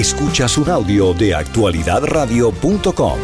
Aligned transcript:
Escuchas 0.00 0.56
un 0.56 0.70
audio 0.70 1.12
de 1.12 1.34
actualidadradio.com. 1.34 3.18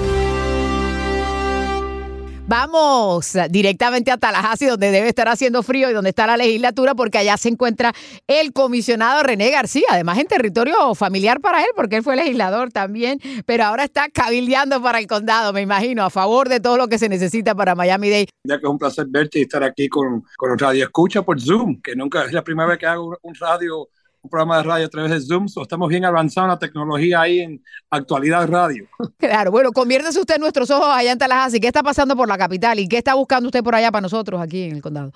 Vamos 2.47 3.35
directamente 3.49 4.11
a 4.11 4.19
Tallahassee, 4.19 4.67
donde 4.67 4.91
debe 4.91 5.09
estar 5.09 5.27
haciendo 5.27 5.63
frío 5.63 5.89
y 5.89 5.95
donde 5.95 6.11
está 6.11 6.27
la 6.27 6.37
legislatura, 6.37 6.95
porque 6.95 7.17
allá 7.17 7.39
se 7.39 7.49
encuentra 7.49 7.95
el 8.27 8.53
comisionado 8.53 9.23
René 9.23 9.51
García, 9.51 9.87
además 9.89 10.19
en 10.19 10.27
territorio 10.27 10.95
familiar 10.95 11.41
para 11.41 11.63
él, 11.63 11.71
porque 11.75 11.97
él 11.97 12.03
fue 12.03 12.15
legislador 12.15 12.71
también, 12.71 13.21
pero 13.47 13.65
ahora 13.65 13.85
está 13.85 14.11
cabildeando 14.11 14.83
para 14.83 14.99
el 14.99 15.07
condado, 15.07 15.55
me 15.55 15.63
imagino, 15.63 16.05
a 16.05 16.11
favor 16.11 16.51
de 16.51 16.61
todo 16.61 16.77
lo 16.77 16.89
que 16.89 16.99
se 16.99 17.09
necesita 17.09 17.55
para 17.55 17.75
Miami-Dade. 17.75 18.29
Ya 18.45 18.59
que 18.59 18.67
es 18.67 18.71
un 18.71 18.79
placer 18.79 19.07
verte 19.09 19.39
y 19.39 19.43
estar 19.45 19.63
aquí 19.63 19.89
con, 19.89 20.25
con 20.37 20.59
Radio 20.59 20.85
Escucha 20.85 21.23
por 21.23 21.41
Zoom, 21.41 21.81
que 21.81 21.97
nunca 21.97 22.27
es 22.27 22.35
la 22.35 22.45
primera 22.45 22.69
vez 22.69 22.79
que 22.79 22.85
hago 22.85 23.17
un 23.23 23.35
radio 23.35 23.89
un 24.23 24.31
programa 24.31 24.59
de 24.59 24.63
radio 24.65 24.87
a 24.87 24.89
través 24.89 25.11
de 25.11 25.21
Zoom. 25.21 25.47
estamos 25.63 25.89
bien 25.89 26.05
avanzados 26.05 26.47
en 26.47 26.51
la 26.51 26.59
tecnología 26.59 27.21
ahí 27.21 27.41
en 27.41 27.63
Actualidad 27.91 28.49
Radio. 28.49 28.89
Claro, 29.19 29.51
bueno, 29.51 29.73
conviértese 29.73 30.21
usted 30.21 30.37
en 30.37 30.43
nuestros 30.43 30.71
ojos 30.71 30.89
allá 30.89 31.13
en 31.13 31.19
Tallahassee. 31.19 31.61
¿Qué 31.61 31.67
está 31.67 31.83
pasando 31.83 32.17
por 32.17 32.29
la 32.29 32.39
capital 32.39 32.79
y 32.79 32.89
qué 32.89 32.99
está 32.99 33.15
buscando 33.15 33.49
usted 33.49 33.63
por 33.63 33.75
allá 33.75 33.91
para 33.91 34.03
nosotros 34.03 34.41
aquí 34.41 34.65
en 34.65 34.77
el 34.77 34.83
condado? 34.83 35.13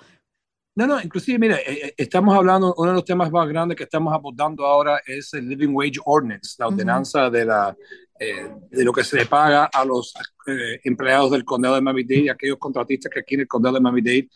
No, 0.73 0.87
no, 0.87 1.01
inclusive, 1.01 1.37
mire, 1.37 1.55
eh, 1.55 1.87
eh, 1.87 1.93
estamos 1.97 2.33
hablando, 2.33 2.73
uno 2.77 2.91
de 2.91 2.95
los 2.95 3.03
temas 3.05 3.29
más 3.29 3.47
grandes 3.49 3.75
que 3.75 3.83
estamos 3.83 4.13
abordando 4.13 4.65
ahora 4.65 5.01
es 5.05 5.33
el 5.33 5.49
Living 5.49 5.73
Wage 5.73 5.99
Ordinance, 6.05 6.55
la 6.57 6.67
ordenanza 6.67 7.29
de, 7.29 7.43
la, 7.43 7.75
eh, 8.17 8.49
de 8.69 8.83
lo 8.85 8.93
que 8.93 9.03
se 9.03 9.17
le 9.17 9.25
paga 9.25 9.65
a 9.65 9.83
los 9.83 10.13
empleados 10.83 11.31
del 11.31 11.43
condado 11.43 11.75
de 11.75 11.81
Miami-Dade 11.81 12.21
y 12.21 12.29
aquellos 12.29 12.57
contratistas 12.57 13.11
que 13.11 13.19
aquí 13.19 13.35
en 13.35 13.41
el 13.41 13.47
condado 13.47 13.75
de 13.75 13.81
Miami-Dade 13.81 14.29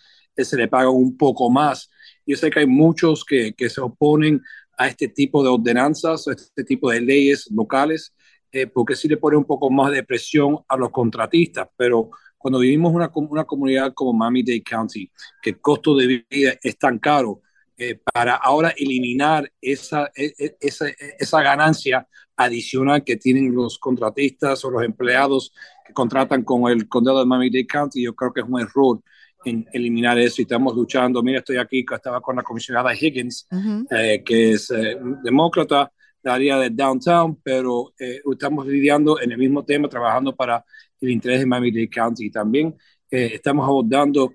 se 0.43 0.57
le 0.57 0.67
paga 0.67 0.89
un 0.89 1.15
poco 1.15 1.49
más. 1.49 1.89
Yo 2.25 2.35
sé 2.37 2.49
que 2.49 2.59
hay 2.59 2.67
muchos 2.67 3.23
que, 3.23 3.53
que 3.53 3.69
se 3.69 3.81
oponen 3.81 4.41
a 4.77 4.87
este 4.87 5.07
tipo 5.07 5.43
de 5.43 5.49
ordenanzas, 5.49 6.27
a 6.27 6.33
este 6.33 6.63
tipo 6.63 6.91
de 6.91 7.01
leyes 7.01 7.49
locales, 7.51 8.13
eh, 8.51 8.67
porque 8.67 8.95
sí 8.95 9.07
le 9.07 9.17
pone 9.17 9.37
un 9.37 9.45
poco 9.45 9.69
más 9.69 9.91
de 9.91 10.03
presión 10.03 10.59
a 10.67 10.77
los 10.77 10.89
contratistas, 10.91 11.67
pero 11.75 12.09
cuando 12.37 12.59
vivimos 12.59 12.93
una, 12.93 13.11
una 13.13 13.43
comunidad 13.43 13.93
como 13.93 14.13
Miami-Dade 14.13 14.63
County, 14.63 15.11
que 15.41 15.49
el 15.51 15.59
costo 15.59 15.95
de 15.95 16.25
vida 16.29 16.53
es 16.61 16.77
tan 16.77 16.99
caro, 16.99 17.41
eh, 17.77 17.99
para 18.13 18.35
ahora 18.35 18.73
eliminar 18.77 19.51
esa, 19.59 20.09
e, 20.15 20.33
e, 20.37 20.55
esa, 20.61 20.87
esa 21.19 21.41
ganancia 21.41 22.07
adicional 22.37 23.03
que 23.03 23.17
tienen 23.17 23.53
los 23.53 23.77
contratistas 23.77 24.63
o 24.63 24.71
los 24.71 24.83
empleados 24.83 25.53
que 25.85 25.91
contratan 25.91 26.43
con 26.43 26.71
el 26.71 26.87
condado 26.87 27.19
de 27.19 27.25
Miami-Dade 27.25 27.67
County, 27.67 28.03
yo 28.03 28.15
creo 28.15 28.31
que 28.31 28.41
es 28.41 28.47
un 28.47 28.61
error 28.61 29.01
en 29.45 29.65
eliminar 29.71 30.17
eso 30.19 30.41
y 30.41 30.43
estamos 30.43 30.75
luchando. 30.75 31.21
Mira, 31.23 31.39
estoy 31.39 31.57
aquí, 31.57 31.85
estaba 31.89 32.19
con 32.19 32.35
la 32.35 32.43
comisionada 32.43 32.93
Higgins, 32.93 33.47
eh, 33.91 34.21
que 34.25 34.51
es 34.51 34.71
eh, 34.71 34.97
demócrata 35.23 35.91
de 36.21 36.31
área 36.31 36.57
de 36.57 36.71
downtown, 36.71 37.39
pero 37.41 37.93
eh, 37.99 38.21
estamos 38.31 38.65
lidiando 38.65 39.21
en 39.21 39.31
el 39.31 39.37
mismo 39.37 39.63
tema, 39.63 39.87
trabajando 39.87 40.35
para 40.35 40.65
el 40.99 41.09
interés 41.09 41.39
de 41.39 41.45
Miami-Dade 41.45 41.89
County. 41.89 42.25
Y 42.25 42.31
también 42.31 42.75
estamos 43.09 43.65
abordando 43.65 44.33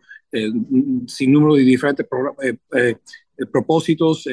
sin 1.07 1.33
número 1.33 1.57
de 1.57 1.63
diferentes 1.63 2.07
propósitos, 3.51 4.27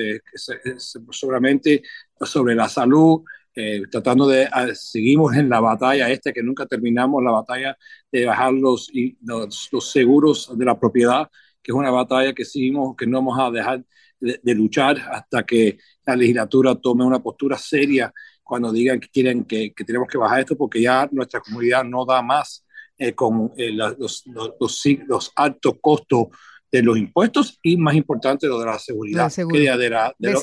seguramente 1.09 1.81
sobre 2.21 2.53
la 2.53 2.69
salud, 2.69 3.23
eh, 3.59 3.81
tratando 3.89 4.27
de, 4.27 4.47
ah, 4.51 4.67
seguimos 4.75 5.35
en 5.35 5.49
la 5.49 5.59
batalla 5.59 6.09
esta 6.11 6.31
que 6.31 6.43
nunca 6.43 6.67
terminamos, 6.67 7.23
la 7.23 7.31
batalla 7.31 7.75
de 8.11 8.27
bajar 8.27 8.53
los, 8.53 8.91
los, 9.21 9.91
seguros 9.91 10.55
de 10.55 10.63
la 10.63 10.79
propiedad, 10.79 11.27
que 11.63 11.71
es 11.71 11.75
una 11.75 11.89
batalla 11.89 12.33
que 12.33 12.45
seguimos, 12.45 12.95
que 12.95 13.07
no 13.07 13.17
vamos 13.17 13.39
a 13.39 13.49
dejar 13.49 13.83
de, 14.19 14.53
luchar 14.53 14.97
hasta 15.11 15.43
que 15.43 15.79
la 16.05 16.15
legislatura 16.15 16.75
tome 16.75 17.03
una 17.03 17.17
postura 17.19 17.57
seria 17.57 18.13
cuando 18.43 18.71
digan 18.71 18.99
que 18.99 19.09
quieren 19.09 19.43
que, 19.43 19.73
que 19.73 19.83
tenemos 19.83 20.07
que 20.07 20.19
bajar 20.19 20.41
esto, 20.41 20.55
porque 20.55 20.79
ya 20.79 21.09
nuestra 21.11 21.39
comunidad 21.39 21.83
no 21.83 22.05
da 22.05 22.21
más 22.21 22.63
eh, 22.95 23.13
con 23.13 23.53
eh, 23.57 23.71
los, 23.71 23.97
los, 24.27 24.53
los, 24.59 24.85
los 25.07 25.31
altos 25.35 25.73
costos 25.81 26.27
de 26.71 26.83
los 26.83 26.97
impuestos 26.97 27.59
y 27.63 27.77
más 27.77 27.95
importante 27.95 28.47
lo 28.47 28.59
de 28.59 28.65
la 28.65 28.77
seguridad, 28.79 29.31
de, 29.31 29.31
los, 29.33 30.41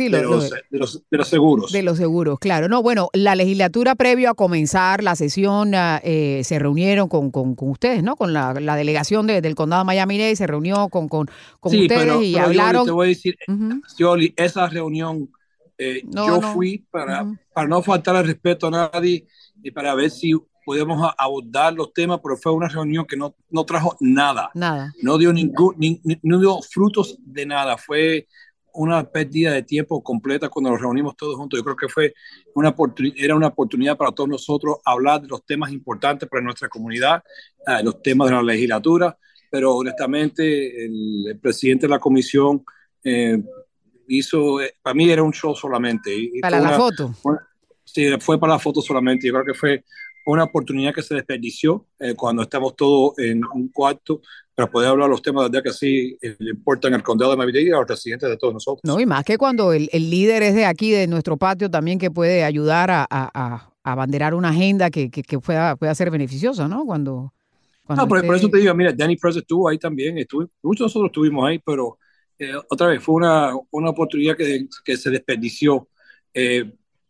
seguros. 1.28 1.70
De 1.72 1.82
los 1.82 1.98
seguros, 1.98 2.38
claro. 2.38 2.68
No, 2.68 2.82
bueno, 2.82 3.10
la 3.12 3.34
legislatura 3.34 3.94
previo 3.94 4.30
a 4.30 4.34
comenzar 4.34 5.02
la 5.02 5.16
sesión 5.16 5.74
ah, 5.74 6.00
eh, 6.02 6.40
se 6.44 6.58
reunieron 6.58 7.08
con, 7.08 7.30
con, 7.30 7.54
ustedes, 7.58 8.02
¿no? 8.02 8.16
Con 8.16 8.32
la, 8.32 8.54
delegación 8.54 9.26
del 9.26 9.54
condado 9.54 9.82
de 9.82 9.86
Miami-Dade, 9.86 10.36
se 10.36 10.46
reunió 10.46 10.88
con, 10.88 11.08
con, 11.08 11.28
ustedes 11.60 12.22
y 12.22 12.36
hablaron. 12.36 12.86
te 12.86 12.90
voy 12.90 13.06
a 13.06 13.08
decir, 13.08 13.36
esa 14.36 14.68
reunión 14.68 15.28
eh, 15.76 16.02
yo 16.04 16.40
fui 16.40 16.86
para, 16.90 17.26
para 17.52 17.68
no 17.68 17.82
faltar 17.82 18.16
al 18.16 18.26
respeto 18.26 18.68
a 18.68 18.90
nadie 18.92 19.26
y 19.62 19.70
para 19.70 19.94
ver 19.94 20.10
si 20.10 20.32
podemos 20.64 21.12
abordar 21.18 21.72
los 21.74 21.92
temas, 21.92 22.20
pero 22.22 22.36
fue 22.36 22.52
una 22.52 22.68
reunión 22.68 23.04
que 23.06 23.16
no, 23.16 23.34
no 23.50 23.64
trajo 23.64 23.96
nada. 24.00 24.50
Nada. 24.54 24.92
No 25.02 25.18
dio, 25.18 25.32
ningún, 25.32 25.76
no 26.22 26.40
dio 26.40 26.60
frutos 26.62 27.18
de 27.20 27.46
nada. 27.46 27.76
Fue 27.76 28.26
una 28.74 29.04
pérdida 29.08 29.52
de 29.52 29.62
tiempo 29.62 30.02
completa 30.02 30.48
cuando 30.48 30.70
nos 30.70 30.80
reunimos 30.80 31.16
todos 31.16 31.36
juntos. 31.36 31.58
Yo 31.58 31.64
creo 31.64 31.76
que 31.76 31.88
fue 31.88 32.14
una 32.54 32.74
era 33.16 33.36
una 33.36 33.48
oportunidad 33.48 33.96
para 33.96 34.12
todos 34.12 34.28
nosotros 34.28 34.78
hablar 34.84 35.22
de 35.22 35.28
los 35.28 35.44
temas 35.46 35.72
importantes 35.72 36.28
para 36.28 36.42
nuestra 36.42 36.68
comunidad, 36.68 37.22
eh, 37.66 37.82
los 37.82 38.02
temas 38.02 38.28
de 38.28 38.34
la 38.34 38.42
legislatura, 38.42 39.16
pero 39.50 39.76
honestamente 39.76 40.84
el, 40.84 41.38
presidente 41.40 41.86
de 41.86 41.90
la 41.90 42.00
comisión 42.00 42.64
eh, 43.04 43.40
hizo, 44.08 44.60
eh, 44.60 44.74
para 44.82 44.94
mí 44.94 45.08
era 45.08 45.22
un 45.22 45.32
show 45.32 45.54
solamente. 45.54 46.30
para 46.42 46.60
la 46.60 46.72
foto. 46.76 47.14
sí, 47.84 48.08
fue 48.18 48.38
para 48.38 48.54
la 48.54 48.58
foto 48.58 48.82
solamente. 48.82 49.28
Yo 49.28 49.32
creo 49.34 49.44
que 49.44 49.54
fue 49.54 49.84
una 50.26 50.44
oportunidad 50.44 50.94
que 50.94 51.02
se 51.02 51.14
desperdició 51.14 51.86
eh, 51.98 52.14
cuando 52.14 52.42
estamos 52.42 52.74
todos 52.76 53.18
en 53.18 53.42
un 53.54 53.68
cuarto 53.68 54.20
para 54.54 54.70
poder 54.70 54.88
hablar 54.88 55.08
los 55.08 55.20
temas 55.20 55.50
de 55.50 55.62
que 55.62 55.72
sí 55.72 56.16
eh, 56.22 56.36
le 56.38 56.50
importan 56.50 56.94
al 56.94 57.02
condado 57.02 57.32
de 57.32 57.36
Miami-Dade 57.36 57.68
y 57.68 57.70
a 57.70 57.76
los 57.76 57.88
residentes 57.88 58.28
de 58.28 58.36
todos 58.36 58.54
nosotros. 58.54 58.80
No, 58.84 59.00
y 59.00 59.06
más 59.06 59.24
que 59.24 59.36
cuando 59.36 59.72
el, 59.72 59.88
el, 59.92 60.10
líder 60.10 60.42
es 60.42 60.54
de 60.54 60.64
aquí, 60.64 60.90
de 60.90 61.06
nuestro 61.06 61.36
patio, 61.36 61.70
también 61.70 61.98
que 61.98 62.10
puede 62.10 62.44
ayudar 62.44 62.90
a, 62.90 63.06
a, 63.10 63.30
a 63.34 63.70
abanderar 63.82 64.34
una 64.34 64.50
agenda 64.50 64.90
que, 64.90 65.10
que, 65.10 65.22
que, 65.22 65.38
pueda, 65.38 65.76
pueda 65.76 65.94
ser 65.94 66.10
beneficiosa, 66.10 66.68
¿no? 66.68 66.84
Cuando, 66.86 67.32
no, 67.88 68.08
por, 68.08 68.34
eso 68.34 68.48
te 68.48 68.58
digo, 68.58 68.74
mira, 68.74 68.92
Danny 68.92 69.16
Press 69.16 69.36
estuvo 69.36 69.68
ahí 69.68 69.78
también, 69.78 70.16
estuvo, 70.16 70.48
muchos 70.62 70.84
de 70.84 70.86
nosotros 70.86 71.08
estuvimos 71.10 71.46
ahí, 71.46 71.58
pero 71.58 71.98
eh, 72.38 72.54
otra 72.70 72.86
vez 72.86 73.02
fue 73.02 73.16
una, 73.16 73.52
una 73.70 73.90
oportunidad 73.90 74.36
que, 74.36 74.66
que 74.84 74.96
se 74.96 75.10
desperdició 75.10 75.88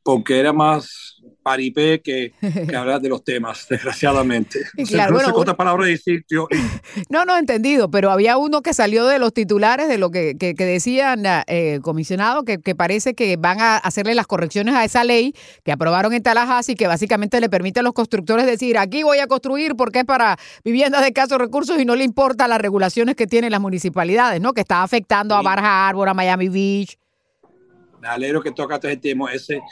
porque 0.05 0.39
era 0.39 0.53
más 0.53 1.15
paripé 1.45 2.01
que, 2.01 2.33
que 2.69 2.77
hablar 2.77 3.01
de 3.01 3.09
los 3.09 3.23
temas, 3.23 3.67
desgraciadamente. 3.69 4.61
Claro, 4.89 5.21
no 5.21 5.33
bueno, 5.33 5.57
palabra 5.57 5.87
decir, 5.87 6.25
No, 7.11 7.25
no, 7.25 7.37
entendido, 7.37 7.91
pero 7.91 8.11
había 8.11 8.37
uno 8.37 8.63
que 8.63 8.75
salió 8.75 9.07
de 9.07 9.19
los 9.19 9.33
titulares 9.33 9.89
de 9.89 9.99
lo 9.99 10.11
que, 10.11 10.37
que, 10.39 10.55
decían, 10.55 11.23
eh, 11.47 11.81
comisionado, 11.83 12.45
que, 12.45 12.59
que, 12.59 12.75
parece 12.75 13.15
que 13.15 13.37
van 13.37 13.61
a 13.61 13.77
hacerle 13.77 14.15
las 14.15 14.27
correcciones 14.27 14.75
a 14.75 14.85
esa 14.85 15.05
ley 15.05 15.35
que 15.65 15.73
aprobaron 15.73 16.13
en 16.15 16.23
Tallahassee, 16.23 16.75
que 16.75 16.87
básicamente 16.87 17.41
le 17.41 17.49
permite 17.49 17.81
a 17.81 17.83
los 17.83 17.93
constructores 17.93 18.47
decir, 18.47 18.79
aquí 18.79 19.03
voy 19.03 19.19
a 19.19 19.27
construir 19.27 19.77
porque 19.77 20.01
es 20.01 20.05
para 20.05 20.39
viviendas 20.65 21.03
de 21.03 21.09
escasos 21.09 21.39
recursos 21.39 21.79
y 21.79 21.85
no 21.85 21.95
le 21.95 22.05
importa 22.05 22.49
las 22.49 22.61
regulaciones 22.61 23.15
que 23.15 23.27
tienen 23.27 23.53
las 23.53 23.61
municipalidades, 23.61 24.41
¿no? 24.41 24.55
Que 24.55 24.63
está 24.63 24.83
afectando 24.83 25.35
a 25.35 25.43
Bar 25.43 25.61
Harbor, 25.63 26.09
a 26.09 26.15
Miami 26.15 26.49
Beach 26.49 26.97
me 28.05 28.11
alegro 28.11 28.43
que 28.43 28.53
tocaste 28.53 28.89
ese 28.89 28.97
tema. 28.99 29.33
Ese, 29.33 29.63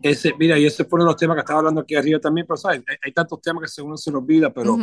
ese, 0.00 0.32
mira, 0.38 0.58
y 0.58 0.64
ese 0.64 0.84
fue 0.84 0.96
uno 0.96 1.04
de 1.04 1.10
los 1.10 1.16
temas 1.16 1.34
que 1.36 1.40
estaba 1.40 1.58
hablando 1.58 1.82
aquí 1.82 1.94
arriba 1.94 2.18
también, 2.18 2.46
pero 2.46 2.56
sabes, 2.56 2.82
hay, 3.02 3.12
tantos 3.12 3.40
temas 3.42 3.62
que 3.62 3.68
según 3.68 3.98
se 3.98 4.10
nos 4.10 4.22
olvida, 4.22 4.50
pero 4.50 4.78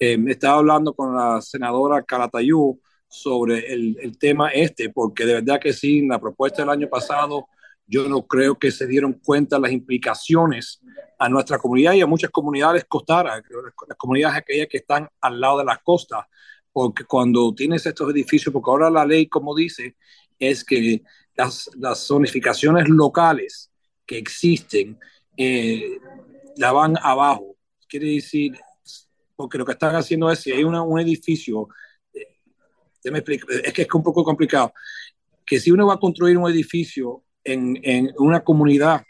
eh, 0.00 0.16
me 0.16 0.32
estaba 0.32 0.58
hablando 0.58 0.94
con 0.94 1.14
la 1.14 1.42
senadora 1.42 2.02
Calatayú 2.02 2.80
sobre 3.06 3.70
el, 3.72 3.98
el, 4.00 4.18
tema 4.18 4.48
este, 4.48 4.88
porque 4.88 5.26
de 5.26 5.34
verdad 5.34 5.60
que 5.60 5.74
sí, 5.74 5.98
en 5.98 6.08
la 6.08 6.18
propuesta 6.18 6.62
del 6.62 6.70
año 6.70 6.88
pasado, 6.88 7.46
yo 7.86 8.08
no 8.08 8.26
creo 8.26 8.58
que 8.58 8.70
se 8.70 8.86
dieron 8.86 9.12
cuenta 9.12 9.58
las 9.58 9.70
implicaciones 9.70 10.80
a 11.18 11.28
nuestra 11.28 11.58
comunidad 11.58 11.92
y 11.92 12.00
a 12.00 12.06
muchas 12.06 12.30
comunidades 12.30 12.86
costeras, 12.88 13.42
las 13.88 13.98
comunidades 13.98 14.38
aquellas 14.38 14.68
que 14.68 14.78
están 14.78 15.06
al 15.20 15.38
lado 15.38 15.58
de 15.58 15.64
las 15.64 15.80
costas, 15.82 16.24
porque 16.72 17.04
cuando 17.04 17.54
tienes 17.54 17.84
estos 17.84 18.10
edificios, 18.10 18.52
porque 18.52 18.70
ahora 18.70 18.90
la 18.90 19.04
ley, 19.04 19.28
como 19.28 19.54
dice, 19.54 19.96
es 20.38 20.64
que 20.64 21.02
las, 21.36 21.70
las 21.76 22.06
zonificaciones 22.06 22.88
locales 22.88 23.70
que 24.06 24.18
existen 24.18 24.98
eh, 25.36 25.98
la 26.56 26.72
van 26.72 26.96
abajo. 27.02 27.56
Quiere 27.88 28.06
decir, 28.06 28.58
porque 29.36 29.58
lo 29.58 29.64
que 29.64 29.72
están 29.72 29.94
haciendo 29.96 30.30
es, 30.30 30.40
si 30.40 30.52
hay 30.52 30.64
un 30.64 31.00
edificio, 31.00 31.68
eh, 32.12 32.38
es 33.02 33.72
que 33.72 33.82
es 33.82 33.88
un 33.92 34.02
poco 34.02 34.24
complicado, 34.24 34.72
que 35.44 35.60
si 35.60 35.70
uno 35.70 35.86
va 35.86 35.94
a 35.94 35.98
construir 35.98 36.38
un 36.38 36.50
edificio 36.50 37.24
en, 37.42 37.78
en 37.82 38.10
una 38.18 38.42
comunidad, 38.42 39.02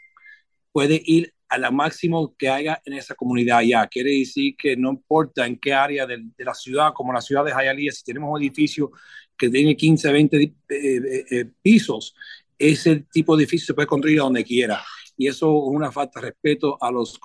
puede 0.72 1.00
ir 1.04 1.32
a 1.48 1.58
la 1.58 1.70
máximo 1.70 2.34
que 2.36 2.48
haya 2.48 2.80
en 2.84 2.94
esa 2.94 3.14
comunidad 3.14 3.60
ya. 3.60 3.86
Quiere 3.86 4.10
decir 4.10 4.56
que 4.56 4.76
no 4.76 4.90
importa 4.90 5.46
en 5.46 5.58
qué 5.58 5.72
área 5.72 6.06
de, 6.06 6.18
de 6.36 6.44
la 6.44 6.54
ciudad, 6.54 6.92
como 6.92 7.12
la 7.12 7.20
ciudad 7.20 7.44
de 7.44 7.52
Hialeah, 7.52 7.92
si 7.92 8.02
tenemos 8.02 8.30
un 8.32 8.40
edificio 8.40 8.90
que 9.36 9.48
tiene 9.48 9.76
15, 9.76 10.12
20 10.12 10.36
eh, 10.36 10.52
eh, 10.68 11.24
eh, 11.30 11.44
pisos, 11.62 12.14
ese 12.58 13.06
tipo 13.12 13.36
de 13.36 13.42
edificio 13.42 13.66
se 13.66 13.74
puede 13.74 13.88
construir 13.88 14.18
donde 14.18 14.44
quiera. 14.44 14.82
y 15.16 15.28
eso 15.28 15.46
es 15.46 15.76
una 15.76 15.92
falta 15.92 16.20
de 16.20 16.26
respeto 16.26 16.76
a 16.80 16.90
los 16.90 17.20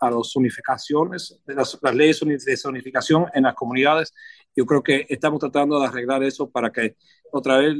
a, 0.00 0.10
los 0.10 0.36
unificaciones, 0.36 1.40
de 1.46 1.54
las, 1.54 1.78
las 1.80 1.94
leyes 1.94 2.20
de 2.20 2.68
unificación 2.68 3.26
en 3.34 3.44
las 3.44 3.54
comunidades. 3.54 4.12
Yo 4.60 4.66
creo 4.66 4.82
que 4.82 5.06
estamos 5.08 5.40
tratando 5.40 5.80
de 5.80 5.86
arreglar 5.86 6.22
eso 6.22 6.50
para 6.50 6.70
que 6.70 6.94
otra 7.32 7.56
vez 7.56 7.74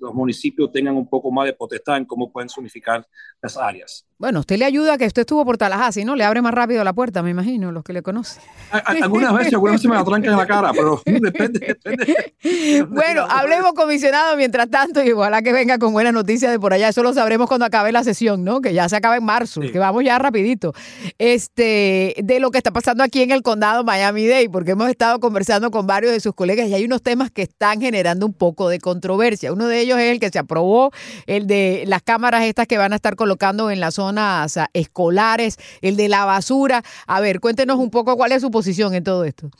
los 0.00 0.14
municipios 0.14 0.72
tengan 0.72 0.96
un 0.96 1.08
poco 1.08 1.30
más 1.30 1.46
de 1.46 1.52
potestad 1.52 1.96
en 1.96 2.06
cómo 2.06 2.32
pueden 2.32 2.48
unificar 2.58 3.06
las 3.40 3.56
áreas. 3.56 4.04
Bueno, 4.16 4.40
usted 4.40 4.56
le 4.56 4.64
ayuda 4.64 4.96
que 4.96 5.06
usted 5.06 5.22
estuvo 5.22 5.44
por 5.44 5.58
Tallahassee, 5.58 6.04
¿no? 6.04 6.14
Le 6.14 6.24
abre 6.24 6.40
más 6.40 6.54
rápido 6.54 6.82
la 6.84 6.92
puerta, 6.92 7.22
me 7.22 7.30
imagino, 7.30 7.72
los 7.72 7.82
que 7.82 7.92
le 7.92 8.00
conocen. 8.00 8.42
Algunas 8.70 9.34
veces, 9.34 9.52
algunas 9.52 9.74
veces 9.74 9.90
me 9.90 9.96
la 9.96 10.04
trancan 10.04 10.32
en 10.32 10.38
la 10.38 10.46
cara, 10.46 10.72
pero 10.72 11.02
depende, 11.06 11.58
depende. 11.58 12.86
Bueno, 12.88 13.26
hablemos, 13.28 13.72
comisionado, 13.74 14.36
mientras 14.36 14.70
tanto, 14.70 15.02
y 15.04 15.10
ojalá 15.12 15.42
que 15.42 15.52
venga 15.52 15.78
con 15.78 15.92
buenas 15.92 16.14
noticias 16.14 16.52
de 16.52 16.60
por 16.60 16.72
allá. 16.72 16.88
Eso 16.88 17.02
lo 17.02 17.12
sabremos 17.12 17.48
cuando 17.48 17.66
acabe 17.66 17.90
la 17.92 18.04
sesión, 18.04 18.44
¿no? 18.44 18.60
Que 18.60 18.72
ya 18.72 18.88
se 18.88 18.96
acaba 18.96 19.16
en 19.16 19.24
marzo, 19.24 19.60
que 19.60 19.78
vamos 19.78 20.04
ya 20.04 20.18
rapidito. 20.18 20.72
Este, 21.18 22.14
de 22.22 22.40
lo 22.40 22.50
que 22.50 22.58
está 22.58 22.70
pasando 22.70 23.02
aquí 23.02 23.20
en 23.20 23.32
el 23.32 23.42
condado 23.42 23.84
Miami-Dade, 23.84 24.48
porque 24.48 24.70
hemos 24.70 24.88
estado 24.88 25.18
conversando 25.18 25.70
con 25.72 25.86
varios 25.86 26.12
de 26.12 26.20
sus 26.24 26.34
colegas 26.34 26.68
y 26.68 26.74
hay 26.74 26.84
unos 26.84 27.02
temas 27.02 27.30
que 27.30 27.42
están 27.42 27.80
generando 27.80 28.26
un 28.26 28.34
poco 28.34 28.68
de 28.68 28.80
controversia. 28.80 29.52
Uno 29.52 29.68
de 29.68 29.80
ellos 29.80 29.98
es 29.98 30.10
el 30.10 30.18
que 30.18 30.30
se 30.30 30.40
aprobó, 30.40 30.90
el 31.26 31.46
de 31.46 31.84
las 31.86 32.02
cámaras 32.02 32.42
estas 32.42 32.66
que 32.66 32.78
van 32.78 32.92
a 32.92 32.96
estar 32.96 33.14
colocando 33.14 33.70
en 33.70 33.78
las 33.78 33.94
zonas 33.94 34.58
escolares, 34.72 35.58
el 35.82 35.96
de 35.96 36.08
la 36.08 36.24
basura. 36.24 36.82
A 37.06 37.20
ver, 37.20 37.38
cuéntenos 37.40 37.78
un 37.78 37.90
poco 37.90 38.16
cuál 38.16 38.32
es 38.32 38.42
su 38.42 38.50
posición 38.50 38.94
en 38.94 39.04
todo 39.04 39.24
esto. 39.24 39.50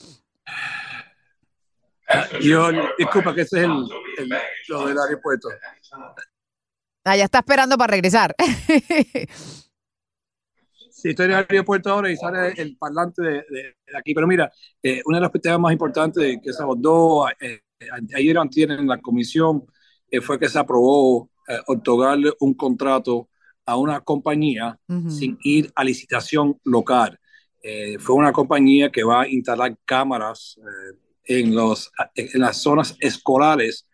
Yo, 2.41 2.71
disculpa, 2.99 3.35
que 3.35 3.43
ese 3.43 3.59
es 3.59 3.65
el, 3.65 3.89
lo 4.69 4.87
del 4.87 4.99
aeropuerto. 4.99 5.49
Ah, 7.05 7.17
ya 7.17 7.25
está 7.25 7.39
esperando 7.39 7.77
para 7.77 7.93
regresar. 7.93 8.35
Sí, 11.05 11.11
estoy 11.11 11.27
en 11.27 11.33
el 11.33 11.47
aeropuerto 11.47 11.91
ahora 11.91 12.11
y 12.11 12.17
sale 12.17 12.55
el 12.57 12.79
parlante 12.79 13.21
de, 13.23 13.75
aquí. 13.95 14.15
Pero 14.15 14.27
mira, 14.27 14.51
eh, 14.83 15.03
una 15.05 15.19
de 15.19 15.21
las 15.21 15.33
temas 15.33 15.61
más 15.61 15.73
importantes 15.75 16.39
que 16.43 16.51
se 16.51 16.63
abordó 16.63 17.29
eh, 17.29 17.61
ayer 18.17 18.39
en 18.71 18.87
la 18.87 18.99
comisión 19.03 19.67
eh, 20.11 20.23
fue 20.23 20.39
que 20.39 20.49
se 20.49 20.59
aprobó 20.59 21.29
eh, 21.47 21.59
otorgarle 21.67 22.33
un 22.41 22.55
contrato 22.55 23.29
a 23.67 23.77
una 23.77 24.01
compañía 24.01 24.79
sin 25.11 25.37
ir 25.43 25.71
a 25.75 25.85
licitación 25.85 26.59
local. 26.65 27.21
Eh, 27.63 27.99
fue 27.99 28.17
una 28.17 28.33
compañía 28.33 28.91
que 28.91 29.05
va 29.05 29.23
a 29.23 29.29
instalar 29.29 29.77
cámaras 29.85 30.59
en, 31.27 31.55
los, 31.55 31.93
en 32.15 32.41
las 32.41 32.63
zonas 32.63 32.97
escolares 32.99 33.87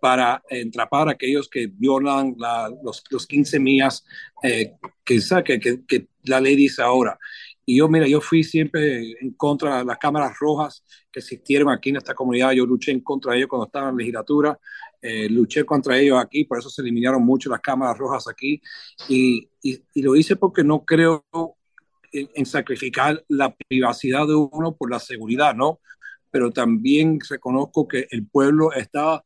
para 0.00 0.42
entrapar 0.48 1.08
a 1.08 1.12
aquellos 1.12 1.48
que 1.48 1.66
violan 1.66 2.34
los, 2.82 3.02
los 3.10 3.26
15 3.26 3.58
millas 3.58 4.04
que, 4.42 5.20
que, 5.44 5.84
que, 5.86 6.08
la 6.24 6.40
ley 6.40 6.56
dice 6.56 6.82
ahora. 6.82 7.18
Y 7.64 7.76
yo, 7.76 7.88
mira, 7.88 8.06
yo 8.06 8.20
fui 8.22 8.44
siempre 8.44 9.12
en 9.20 9.32
contra 9.32 9.78
de 9.78 9.84
las 9.84 9.98
cámaras 9.98 10.38
rojas 10.38 10.82
que 11.12 11.20
existieron 11.20 11.68
aquí 11.70 11.90
en 11.90 11.96
esta 11.96 12.14
comunidad. 12.14 12.52
Yo 12.52 12.64
luché 12.64 12.92
en 12.92 13.00
contra 13.00 13.32
de 13.32 13.38
ellos 13.38 13.48
cuando 13.50 13.66
estaba 13.66 13.90
en 13.90 13.94
la 13.94 13.98
legislatura. 13.98 14.58
Eh, 15.02 15.28
luché 15.28 15.64
contra 15.64 15.98
ellos 15.98 16.18
aquí, 16.18 16.44
por 16.44 16.58
eso 16.58 16.70
se 16.70 16.80
eliminaron 16.82 17.22
mucho 17.22 17.50
las 17.50 17.60
cámaras 17.60 17.98
rojas 17.98 18.26
aquí. 18.26 18.60
Y, 19.08 19.50
y, 19.62 20.02
lo 20.02 20.16
hice 20.16 20.36
porque 20.36 20.64
no 20.64 20.84
creo 20.84 21.24
en, 22.12 22.46
sacrificar 22.46 23.22
la 23.28 23.54
privacidad 23.54 24.26
de 24.26 24.34
uno 24.34 24.74
por 24.74 24.90
la 24.90 24.98
seguridad, 24.98 25.54
¿no? 25.54 25.80
Pero 26.30 26.50
también 26.50 27.18
reconozco 27.28 27.86
que 27.86 28.06
el 28.10 28.26
pueblo 28.26 28.72
está 28.72 29.22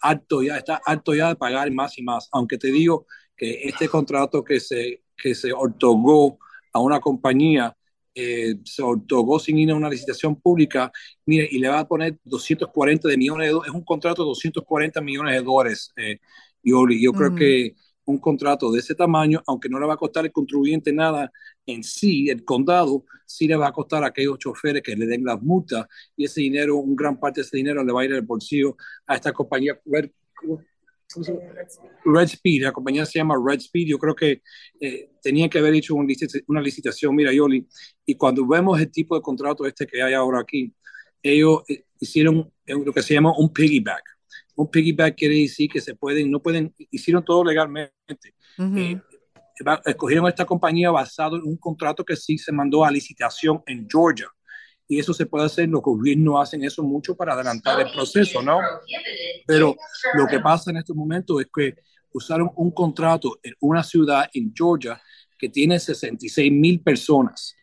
alto 0.00 0.42
ya, 0.42 0.58
está 0.58 0.80
alto 0.84 1.14
ya 1.14 1.28
de 1.28 1.36
pagar 1.36 1.70
más 1.70 1.98
y 1.98 2.02
más. 2.02 2.28
Aunque 2.32 2.58
te 2.58 2.68
digo 2.68 3.06
que 3.36 3.62
este 3.64 3.88
contrato 3.88 4.42
que 4.42 4.60
se, 4.60 5.02
que 5.16 5.34
se 5.34 5.52
otorgó 5.52 6.38
a 6.72 6.80
una 6.80 7.00
compañía, 7.00 7.76
eh, 8.14 8.56
se 8.64 8.82
otorgó 8.82 9.38
sin 9.38 9.58
ir 9.58 9.70
a 9.70 9.74
una 9.74 9.90
licitación 9.90 10.36
pública, 10.40 10.90
mire, 11.26 11.48
y 11.50 11.58
le 11.58 11.68
va 11.68 11.80
a 11.80 11.88
poner 11.88 12.18
240 12.24 13.08
de 13.08 13.16
millones 13.16 13.46
de 13.46 13.52
dólares, 13.52 13.70
es 13.70 13.78
un 13.78 13.84
contrato 13.84 14.22
de 14.22 14.28
240 14.28 15.00
millones 15.02 15.34
de 15.34 15.42
dólares, 15.42 15.92
eh, 15.96 16.18
yo, 16.62 16.86
yo 16.88 17.12
creo 17.12 17.34
que 17.34 17.74
un 18.06 18.18
contrato 18.18 18.70
de 18.72 18.80
ese 18.80 18.94
tamaño, 18.94 19.42
aunque 19.46 19.68
no 19.68 19.78
le 19.78 19.86
va 19.86 19.94
a 19.94 19.98
costar 19.98 20.24
al 20.24 20.32
contribuyente 20.32 20.92
nada 20.92 21.30
en 21.66 21.82
sí, 21.82 22.30
el 22.30 22.44
condado, 22.44 23.04
sí 23.26 23.46
le 23.46 23.56
va 23.56 23.68
a 23.68 23.72
costar 23.72 24.04
a 24.04 24.08
aquellos 24.08 24.38
choferes 24.38 24.82
que 24.82 24.96
le 24.96 25.06
den 25.06 25.24
las 25.24 25.42
multas 25.42 25.86
y 26.16 26.24
ese 26.24 26.40
dinero, 26.40 26.76
un 26.76 26.96
gran 26.96 27.18
parte 27.18 27.40
de 27.40 27.46
ese 27.46 27.56
dinero 27.56 27.84
le 27.84 27.92
va 27.92 28.02
a 28.02 28.04
ir 28.04 28.12
al 28.12 28.22
bolsillo 28.22 28.76
a 29.06 29.16
esta 29.16 29.32
compañía 29.32 29.78
Red 29.84 30.10
Speed, 32.28 32.62
la 32.62 32.72
compañía 32.72 33.04
se 33.06 33.18
llama 33.18 33.36
Red 33.44 33.58
Speed, 33.58 33.88
yo 33.88 33.98
creo 33.98 34.14
que 34.14 34.42
eh, 34.80 35.10
tenía 35.22 35.48
que 35.48 35.58
haber 35.58 35.74
hecho 35.74 35.94
una 35.94 36.60
licitación, 36.60 37.14
mira 37.14 37.32
Yoli, 37.32 37.66
y 38.04 38.14
cuando 38.14 38.46
vemos 38.46 38.80
el 38.80 38.90
tipo 38.90 39.16
de 39.16 39.22
contrato 39.22 39.66
este 39.66 39.86
que 39.86 40.02
hay 40.02 40.14
ahora 40.14 40.40
aquí, 40.40 40.72
ellos 41.22 41.62
eh, 41.68 41.84
hicieron 41.98 42.52
lo 42.66 42.92
que 42.92 43.02
se 43.02 43.14
llama 43.14 43.32
un 43.36 43.52
piggyback. 43.52 44.15
Un 44.56 44.70
piggyback 44.70 45.16
quiere 45.16 45.36
decir 45.36 45.70
que 45.70 45.80
se 45.80 45.94
pueden, 45.94 46.30
no 46.30 46.40
pueden, 46.40 46.74
hicieron 46.90 47.24
todo 47.24 47.44
legalmente. 47.44 48.34
Eh, 48.58 49.00
escogieron 49.84 50.26
esta 50.26 50.44
compañía 50.44 50.90
basado 50.90 51.36
en 51.36 51.44
un 51.44 51.56
contrato 51.56 52.04
que 52.04 52.16
sí 52.16 52.36
se 52.36 52.52
mandó 52.52 52.84
a 52.84 52.90
licitación 52.90 53.62
en 53.66 53.86
Georgia 53.88 54.28
y 54.88 54.98
eso 54.98 55.12
se 55.12 55.26
puede 55.26 55.46
hacer, 55.46 55.68
los 55.68 55.82
gobiernos 55.82 56.40
hacen 56.40 56.62
eso 56.62 56.82
mucho 56.82 57.16
para 57.16 57.32
adelantar 57.32 57.80
el 57.80 57.92
proceso, 57.92 58.40
¿no? 58.42 58.60
Pero 59.46 59.74
lo 60.14 60.26
que 60.26 60.38
pasa 60.38 60.70
en 60.70 60.76
estos 60.76 60.94
momentos 60.94 61.40
es 61.40 61.48
que 61.52 61.74
usaron 62.12 62.50
un 62.54 62.70
contrato 62.70 63.38
en 63.42 63.54
una 63.60 63.82
ciudad 63.82 64.28
en 64.32 64.52
Georgia 64.54 65.00
que 65.38 65.48
tiene 65.48 65.78
66 65.78 66.52
mil 66.52 66.80
personas, 66.80 67.55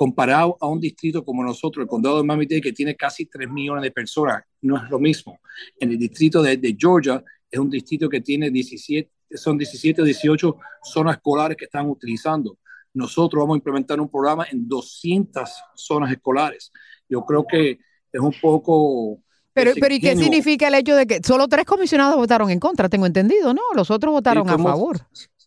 comparado 0.00 0.56
a 0.62 0.66
un 0.66 0.80
distrito 0.80 1.22
como 1.22 1.44
nosotros, 1.44 1.82
el 1.82 1.86
condado 1.86 2.16
de 2.16 2.24
Miami-Dade, 2.24 2.62
que 2.62 2.72
tiene 2.72 2.96
casi 2.96 3.26
3 3.26 3.50
millones 3.50 3.82
de 3.82 3.90
personas, 3.90 4.42
no 4.62 4.82
es 4.82 4.88
lo 4.88 4.98
mismo. 4.98 5.38
En 5.78 5.90
el 5.90 5.98
distrito 5.98 6.40
de, 6.40 6.56
de 6.56 6.74
Georgia 6.74 7.22
es 7.50 7.60
un 7.60 7.68
distrito 7.68 8.08
que 8.08 8.22
tiene 8.22 8.50
17, 8.50 9.10
son 9.34 9.58
17 9.58 10.00
o 10.00 10.04
18 10.06 10.56
zonas 10.84 11.16
escolares 11.16 11.54
que 11.54 11.66
están 11.66 11.86
utilizando 11.86 12.56
nosotros 12.94 13.42
vamos 13.42 13.56
a 13.56 13.58
implementar 13.58 14.00
un 14.00 14.08
programa 14.08 14.46
en 14.50 14.66
200 14.66 15.48
zonas 15.74 16.10
escolares. 16.10 16.72
Yo 17.06 17.24
creo 17.26 17.46
que 17.46 17.78
es 18.10 18.20
un 18.20 18.34
poco... 18.40 19.22
Pero, 19.52 19.72
pero 19.78 19.94
¿y 19.94 20.00
qué 20.00 20.16
significa 20.16 20.68
el 20.68 20.74
hecho 20.74 20.96
de 20.96 21.06
que 21.06 21.20
solo 21.22 21.46
tres 21.46 21.66
comisionados 21.66 22.16
votaron 22.16 22.50
en 22.50 22.58
contra? 22.58 22.88
Tengo 22.88 23.04
entendido, 23.06 23.52
¿no? 23.52 23.62
Los 23.74 23.90
otros 23.90 24.12
votaron 24.12 24.48
a 24.48 24.58
favor. 24.58 25.00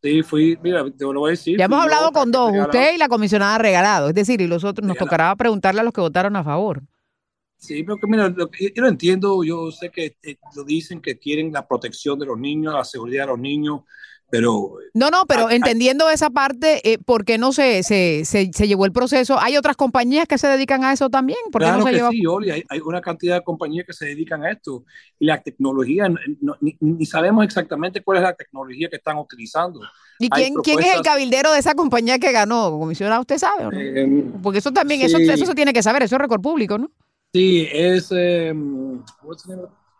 Sí, 0.03 0.21
fui, 0.21 0.59
mira, 0.61 0.83
te 0.83 1.05
lo 1.05 1.21
voy 1.21 1.29
a 1.29 1.31
decir. 1.31 1.57
Ya 1.57 1.63
hemos 1.63 1.81
hablado 1.81 2.11
con 2.11 2.29
dos, 2.29 2.51
usted 2.53 2.95
y 2.95 2.97
la 2.97 3.07
comisionada 3.07 3.57
regalado. 3.57 4.09
Es 4.09 4.13
decir, 4.13 4.41
y 4.41 4.47
los 4.47 4.65
otros, 4.65 4.85
nos 4.85 4.97
tocará 4.97 5.33
preguntarle 5.37 5.79
a 5.79 5.83
los 5.85 5.93
que 5.93 6.01
votaron 6.01 6.35
a 6.35 6.43
favor. 6.43 6.83
Sí, 7.55 7.83
pero 7.83 7.97
que 7.97 8.07
mira, 8.07 8.27
yo 8.35 8.81
lo 8.81 8.89
entiendo, 8.89 9.41
yo 9.45 9.71
sé 9.71 9.89
que 9.89 10.17
eh, 10.21 10.35
lo 10.57 10.65
dicen 10.65 10.99
que 10.99 11.17
quieren 11.17 11.53
la 11.53 11.65
protección 11.65 12.19
de 12.19 12.25
los 12.25 12.37
niños, 12.37 12.73
la 12.73 12.83
seguridad 12.83 13.23
de 13.23 13.27
los 13.27 13.39
niños, 13.39 13.83
pero... 14.33 14.77
No, 14.95 15.11
no, 15.11 15.25
pero 15.27 15.51
entendiendo 15.51 16.09
esa 16.09 16.31
parte, 16.31 16.91
eh, 16.91 16.97
¿por 16.97 17.23
qué 17.23 17.37
no 17.37 17.53
se, 17.53 17.83
se, 17.83 18.25
se, 18.25 18.67
llevó 18.67 18.85
el 18.85 18.91
proceso? 18.91 19.39
¿Hay 19.39 19.57
otras 19.57 19.75
compañías 19.75 20.27
que 20.27 20.39
se 20.39 20.47
dedican 20.47 20.83
a 20.83 20.91
eso 20.91 21.11
también? 21.11 21.37
claro 21.51 21.77
no 21.77 21.85
se 21.85 21.91
que 21.91 22.09
sí, 22.09 22.25
Oli, 22.25 22.49
hay, 22.49 22.63
una 22.83 22.99
cantidad 22.99 23.35
de 23.35 23.43
compañías 23.43 23.85
que 23.85 23.93
se 23.93 24.05
dedican 24.05 24.43
a 24.43 24.51
esto. 24.51 24.85
Y 25.19 25.27
la 25.27 25.39
tecnología, 25.39 26.11
ni, 26.79 27.05
sabemos 27.05 27.45
exactamente 27.45 28.01
cuál 28.01 28.17
es 28.17 28.23
la 28.23 28.33
tecnología 28.33 28.89
que 28.89 28.95
están 28.95 29.17
utilizando. 29.17 29.81
¿Y 30.17 30.29
quién, 30.29 30.55
quién 30.63 30.79
es 30.79 30.95
el 30.95 31.03
cabildero 31.03 31.51
de 31.51 31.59
esa 31.59 31.75
compañía 31.75 32.17
que 32.17 32.31
ganó? 32.31 32.71
¿Comisionado 32.71 33.21
usted 33.21 33.37
sabe 33.37 33.67
o 33.67 33.71
no? 33.71 33.79
Eh, 33.79 34.25
Porque 34.41 34.59
eso 34.59 34.71
también, 34.71 35.01
eso, 35.03 35.19
eso 35.19 35.45
se 35.45 35.53
tiene 35.53 35.73
que 35.73 35.83
saber, 35.83 36.01
eso 36.01 36.15
es 36.15 36.21
récord 36.21 36.41
público, 36.41 36.79
¿no? 36.79 36.89
Sí, 37.31 37.67
es 37.71 38.09
um, 38.09 39.03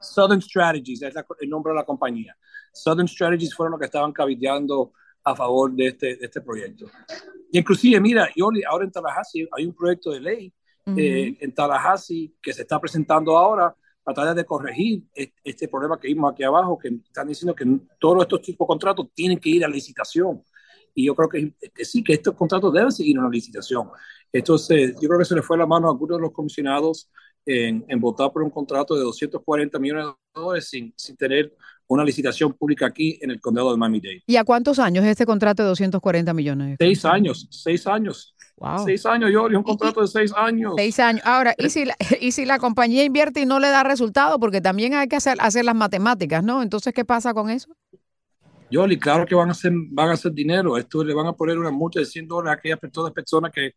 Southern 0.04 0.42
Strategies, 0.42 1.02
es 1.02 1.16
el 1.40 1.50
nombre 1.50 1.72
de 1.72 1.80
la 1.80 1.86
compañía. 1.86 2.36
Southern 2.72 3.08
Strategies 3.08 3.56
fueron 3.56 3.72
los 3.72 3.80
que 3.80 3.86
estaban 3.86 4.12
cabildeando 4.12 4.94
a 5.24 5.36
favor 5.36 5.72
de 5.72 5.88
este, 5.88 6.16
de 6.18 6.26
este 6.26 6.42
proyecto. 6.42 6.86
Y 7.52 7.60
inclusive, 7.60 8.00
mira, 8.00 8.30
Yoli, 8.36 8.64
ahora 8.64 8.86
en 8.86 8.92
Tallahassee 8.92 9.48
hay 9.52 9.66
un 9.66 9.74
proyecto 9.74 10.12
de 10.12 10.20
ley 10.20 10.54
eh, 10.86 11.38
en 11.40 11.54
Tallahassee 11.54 12.36
que 12.42 12.52
se 12.52 12.64
está 12.64 12.80
presentando 12.80 13.38
ahora 13.38 13.74
para 14.04 14.16
tratar 14.16 14.36
de 14.36 14.46
corregir 14.46 15.04
este 15.14 15.70
problema 15.70 15.98
que 15.98 16.10
vimos 16.10 16.32
aquí 16.32 16.44
abajo, 16.44 16.78
que 16.78 16.90
están 16.90 17.28
diciendo 17.28 17.56
que 17.56 17.66
todos 18.00 18.24
estos 18.24 18.42
tipos 18.42 18.66
de 18.66 18.68
contratos 18.68 19.08
tienen 19.14 19.40
que 19.40 19.50
ir 19.50 19.64
a 19.64 19.68
licitación. 19.70 20.44
Y 20.94 21.06
yo 21.06 21.16
creo 21.16 21.30
que, 21.30 21.54
que 21.74 21.86
sí, 21.86 22.04
que 22.04 22.14
estos 22.14 22.36
contratos 22.36 22.74
deben 22.74 22.92
seguir 22.92 23.18
una 23.18 23.30
licitación. 23.30 23.90
Entonces, 24.32 24.96
yo 25.00 25.08
creo 25.08 25.20
que 25.20 25.26
se 25.26 25.36
le 25.36 25.42
fue 25.42 25.58
la 25.58 25.66
mano 25.66 25.88
a 25.88 25.92
algunos 25.92 26.18
de 26.18 26.22
los 26.22 26.32
comisionados 26.32 27.10
en, 27.46 27.86
en, 27.88 28.00
votar 28.00 28.32
por 28.32 28.44
un 28.44 28.50
contrato 28.50 28.96
de 28.96 29.02
240 29.02 29.80
millones 29.80 30.06
de 30.06 30.42
dólares 30.42 30.70
sin, 30.70 30.94
sin 30.96 31.16
tener 31.18 31.54
una 31.88 32.04
licitación 32.04 32.54
pública 32.54 32.86
aquí 32.88 33.18
en 33.22 33.32
el 33.32 33.40
condado 33.40 33.72
de 33.72 33.78
Miami-Dade. 33.78 34.24
¿Y 34.26 34.36
a 34.36 34.44
cuántos 34.44 34.80
años 34.80 35.04
es 35.04 35.12
este 35.12 35.26
contrato 35.26 35.64
de 35.64 35.70
240 35.70 36.34
millones? 36.34 36.78
Seis 36.80 37.06
años, 37.06 37.48
seis 37.52 37.86
años. 37.88 38.36
Wow. 38.58 38.86
Seis 38.86 39.06
años, 39.06 39.32
yo, 39.32 39.46
un 39.46 39.64
contrato 39.64 40.02
de 40.02 40.08
seis 40.08 40.32
años. 40.36 40.74
Seis 40.78 41.00
años. 41.00 41.22
Ahora, 41.26 41.54
¿y 41.58 41.70
si, 41.70 41.86
la, 41.86 41.96
¿y 42.22 42.32
si 42.32 42.46
la 42.46 42.60
compañía 42.60 43.04
invierte 43.04 43.42
y 43.42 43.46
no 43.46 43.60
le 43.60 43.70
da 43.70 43.84
resultado? 43.84 44.40
Porque 44.40 44.62
también 44.62 44.94
hay 44.94 45.08
que 45.08 45.16
hacer, 45.16 45.38
hacer 45.40 45.66
las 45.66 45.76
matemáticas, 45.76 46.44
¿no? 46.44 46.62
Entonces, 46.62 46.94
¿qué 46.94 47.04
pasa 47.04 47.34
con 47.34 47.50
eso? 47.50 47.76
Yoli, 48.70 48.98
claro 48.98 49.26
que 49.26 49.36
van 49.36 49.50
a 49.50 49.52
hacer, 49.52 49.72
van 49.92 50.10
a 50.10 50.14
hacer 50.14 50.32
dinero. 50.32 50.78
Esto 50.78 51.04
le 51.04 51.14
van 51.14 51.28
a 51.28 51.34
poner 51.34 51.60
una 51.60 51.70
multa 51.70 52.00
de 52.00 52.06
100 52.06 52.28
dólares 52.28 52.58
a 52.58 52.60
aquellas 52.60 52.80
todas 52.92 53.10
las 53.10 53.14
personas 53.14 53.52
que, 53.52 53.74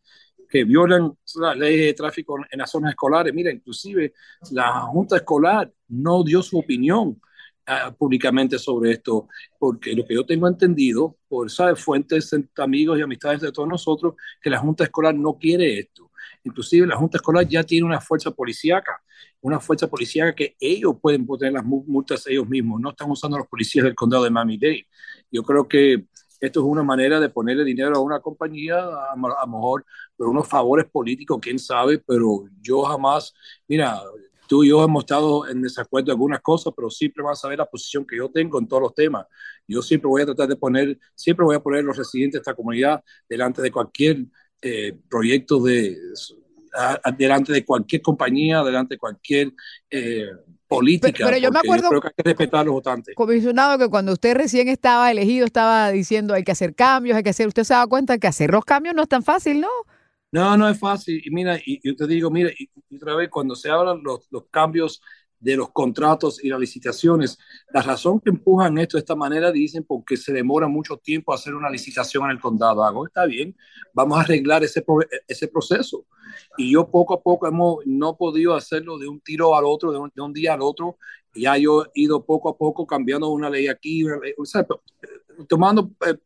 que 0.48 0.64
violan 0.64 1.16
las 1.36 1.56
leyes 1.56 1.86
de 1.86 1.94
tráfico 1.94 2.38
en 2.50 2.58
las 2.58 2.70
zonas 2.70 2.90
escolares. 2.90 3.32
Mira, 3.34 3.50
inclusive 3.50 4.14
la 4.50 4.82
Junta 4.82 5.16
Escolar 5.16 5.72
no 5.88 6.22
dio 6.22 6.42
su 6.42 6.58
opinión 6.58 7.20
uh, 7.68 7.94
públicamente 7.96 8.58
sobre 8.58 8.92
esto, 8.92 9.28
porque 9.58 9.94
lo 9.94 10.06
que 10.06 10.14
yo 10.14 10.24
tengo 10.24 10.48
entendido, 10.48 11.16
por 11.28 11.50
¿sabe? 11.50 11.76
fuentes, 11.76 12.30
amigos 12.56 12.98
y 12.98 13.02
amistades 13.02 13.40
de 13.40 13.52
todos 13.52 13.68
nosotros, 13.68 14.14
que 14.40 14.50
la 14.50 14.58
Junta 14.58 14.84
Escolar 14.84 15.14
no 15.14 15.38
quiere 15.38 15.78
esto. 15.78 16.10
Inclusive 16.44 16.86
la 16.86 16.96
Junta 16.96 17.18
Escolar 17.18 17.46
ya 17.46 17.64
tiene 17.64 17.86
una 17.86 18.00
fuerza 18.00 18.30
policíaca, 18.30 19.00
una 19.40 19.60
fuerza 19.60 19.88
policíaca 19.88 20.34
que 20.34 20.56
ellos 20.60 20.96
pueden 21.00 21.26
poner 21.26 21.52
las 21.52 21.64
multas 21.64 22.26
ellos 22.26 22.48
mismos, 22.48 22.80
no 22.80 22.90
están 22.90 23.10
usando 23.10 23.38
los 23.38 23.46
policías 23.46 23.84
del 23.84 23.94
condado 23.94 24.24
de 24.24 24.30
Miami-Dade. 24.30 24.86
Yo 25.30 25.42
creo 25.42 25.68
que 25.68 26.06
esto 26.40 26.60
es 26.60 26.66
una 26.66 26.82
manera 26.82 27.20
de 27.20 27.28
ponerle 27.28 27.64
dinero 27.64 27.96
a 27.96 28.00
una 28.00 28.20
compañía, 28.20 28.78
a, 28.78 29.16
lo 29.16 29.46
mejor 29.46 29.84
por 30.16 30.28
unos 30.28 30.48
favores 30.48 30.86
políticos, 30.90 31.38
quién 31.40 31.58
sabe, 31.58 31.98
pero 31.98 32.44
yo 32.60 32.82
jamás, 32.82 33.34
mira, 33.68 34.00
tú 34.46 34.64
y 34.64 34.68
yo 34.68 34.84
hemos 34.84 35.04
estado 35.04 35.48
en 35.48 35.62
desacuerdo 35.62 36.10
en 36.10 36.16
algunas 36.16 36.40
cosas, 36.40 36.72
pero 36.76 36.90
siempre 36.90 37.22
vas 37.22 37.44
a 37.44 37.48
ver 37.48 37.58
la 37.58 37.66
posición 37.66 38.06
que 38.06 38.16
yo 38.16 38.30
tengo 38.30 38.58
en 38.58 38.68
todos 38.68 38.82
los 38.82 38.94
temas. 38.94 39.26
Yo 39.66 39.82
siempre 39.82 40.08
voy 40.08 40.22
a 40.22 40.26
tratar 40.26 40.48
de 40.48 40.56
poner, 40.56 40.98
siempre 41.14 41.44
voy 41.44 41.56
a 41.56 41.60
poner 41.60 41.84
los 41.84 41.96
residentes 41.96 42.34
de 42.34 42.38
esta 42.38 42.54
comunidad 42.54 43.02
delante 43.28 43.62
de 43.62 43.70
cualquier 43.72 44.26
eh, 44.62 44.98
proyecto 45.08 45.62
de, 45.62 45.96
a, 46.74 47.10
delante 47.12 47.52
de 47.52 47.64
cualquier 47.64 48.02
compañía, 48.02 48.62
delante 48.62 48.94
de 48.94 48.98
cualquier 48.98 49.52
eh, 49.90 50.26
política. 50.66 51.12
Pero, 51.16 51.28
pero 51.28 51.38
yo 51.38 51.50
me 51.50 51.58
acuerdo, 51.58 51.84
yo 51.84 51.88
creo 51.90 52.00
que 52.00 52.08
hay 52.08 52.14
que 52.16 52.22
respetar 52.22 52.60
a 52.60 52.64
los 52.64 52.74
votantes. 52.74 53.14
Comisionado, 53.14 53.78
que 53.78 53.88
cuando 53.88 54.12
usted 54.12 54.34
recién 54.34 54.68
estaba 54.68 55.10
elegido 55.10 55.46
estaba 55.46 55.90
diciendo 55.90 56.34
hay 56.34 56.44
que 56.44 56.52
hacer 56.52 56.74
cambios, 56.74 57.16
hay 57.16 57.22
que 57.22 57.30
hacer, 57.30 57.46
usted 57.48 57.64
se 57.64 57.74
da 57.74 57.86
cuenta 57.86 58.18
que 58.18 58.26
hacer 58.26 58.50
los 58.50 58.64
cambios 58.64 58.94
no 58.94 59.02
es 59.02 59.08
tan 59.08 59.22
fácil, 59.22 59.60
¿no? 59.60 59.68
No, 60.32 60.56
no 60.56 60.68
es 60.68 60.78
fácil. 60.78 61.22
Y 61.24 61.30
mira, 61.30 61.58
y, 61.64 61.80
yo 61.82 61.94
te 61.94 62.06
digo, 62.06 62.30
mira, 62.30 62.50
y, 62.58 62.68
y 62.90 62.96
otra 62.96 63.14
vez, 63.14 63.30
cuando 63.30 63.54
se 63.54 63.70
hablan 63.70 64.02
los, 64.02 64.26
los 64.30 64.46
cambios 64.50 65.00
de 65.38 65.56
los 65.56 65.70
contratos 65.70 66.42
y 66.42 66.48
las 66.48 66.60
licitaciones. 66.60 67.38
La 67.72 67.82
razón 67.82 68.20
que 68.20 68.30
empujan 68.30 68.78
esto 68.78 68.96
de 68.96 69.00
esta 69.00 69.14
manera 69.14 69.52
dicen 69.52 69.84
porque 69.84 70.16
se 70.16 70.32
demora 70.32 70.68
mucho 70.68 70.96
tiempo 70.96 71.32
hacer 71.32 71.54
una 71.54 71.70
licitación 71.70 72.24
en 72.24 72.32
el 72.32 72.40
condado. 72.40 72.82
Hago, 72.82 73.06
está 73.06 73.26
bien, 73.26 73.56
vamos 73.92 74.18
a 74.18 74.22
arreglar 74.22 74.64
ese, 74.64 74.84
ese 75.28 75.48
proceso. 75.48 76.06
Y 76.56 76.72
yo 76.72 76.90
poco 76.90 77.14
a 77.14 77.22
poco 77.22 77.46
hemos 77.46 77.78
no 77.86 78.16
podido 78.16 78.54
hacerlo 78.54 78.98
de 78.98 79.08
un 79.08 79.20
tiro 79.20 79.54
al 79.56 79.64
otro, 79.64 79.92
de 79.92 79.98
un, 79.98 80.12
de 80.14 80.22
un 80.22 80.32
día 80.32 80.54
al 80.54 80.62
otro. 80.62 80.98
Ya 81.34 81.56
yo 81.58 81.84
he 81.84 81.90
ido 81.94 82.24
poco 82.24 82.48
a 82.48 82.56
poco 82.56 82.86
cambiando 82.86 83.28
una 83.28 83.50
ley 83.50 83.68
aquí, 83.68 84.04
una 84.04 84.18
ley, 84.18 84.32
o 84.38 84.44
sea, 84.44 84.66
tomando 85.48 85.90
eh, 86.06 86.16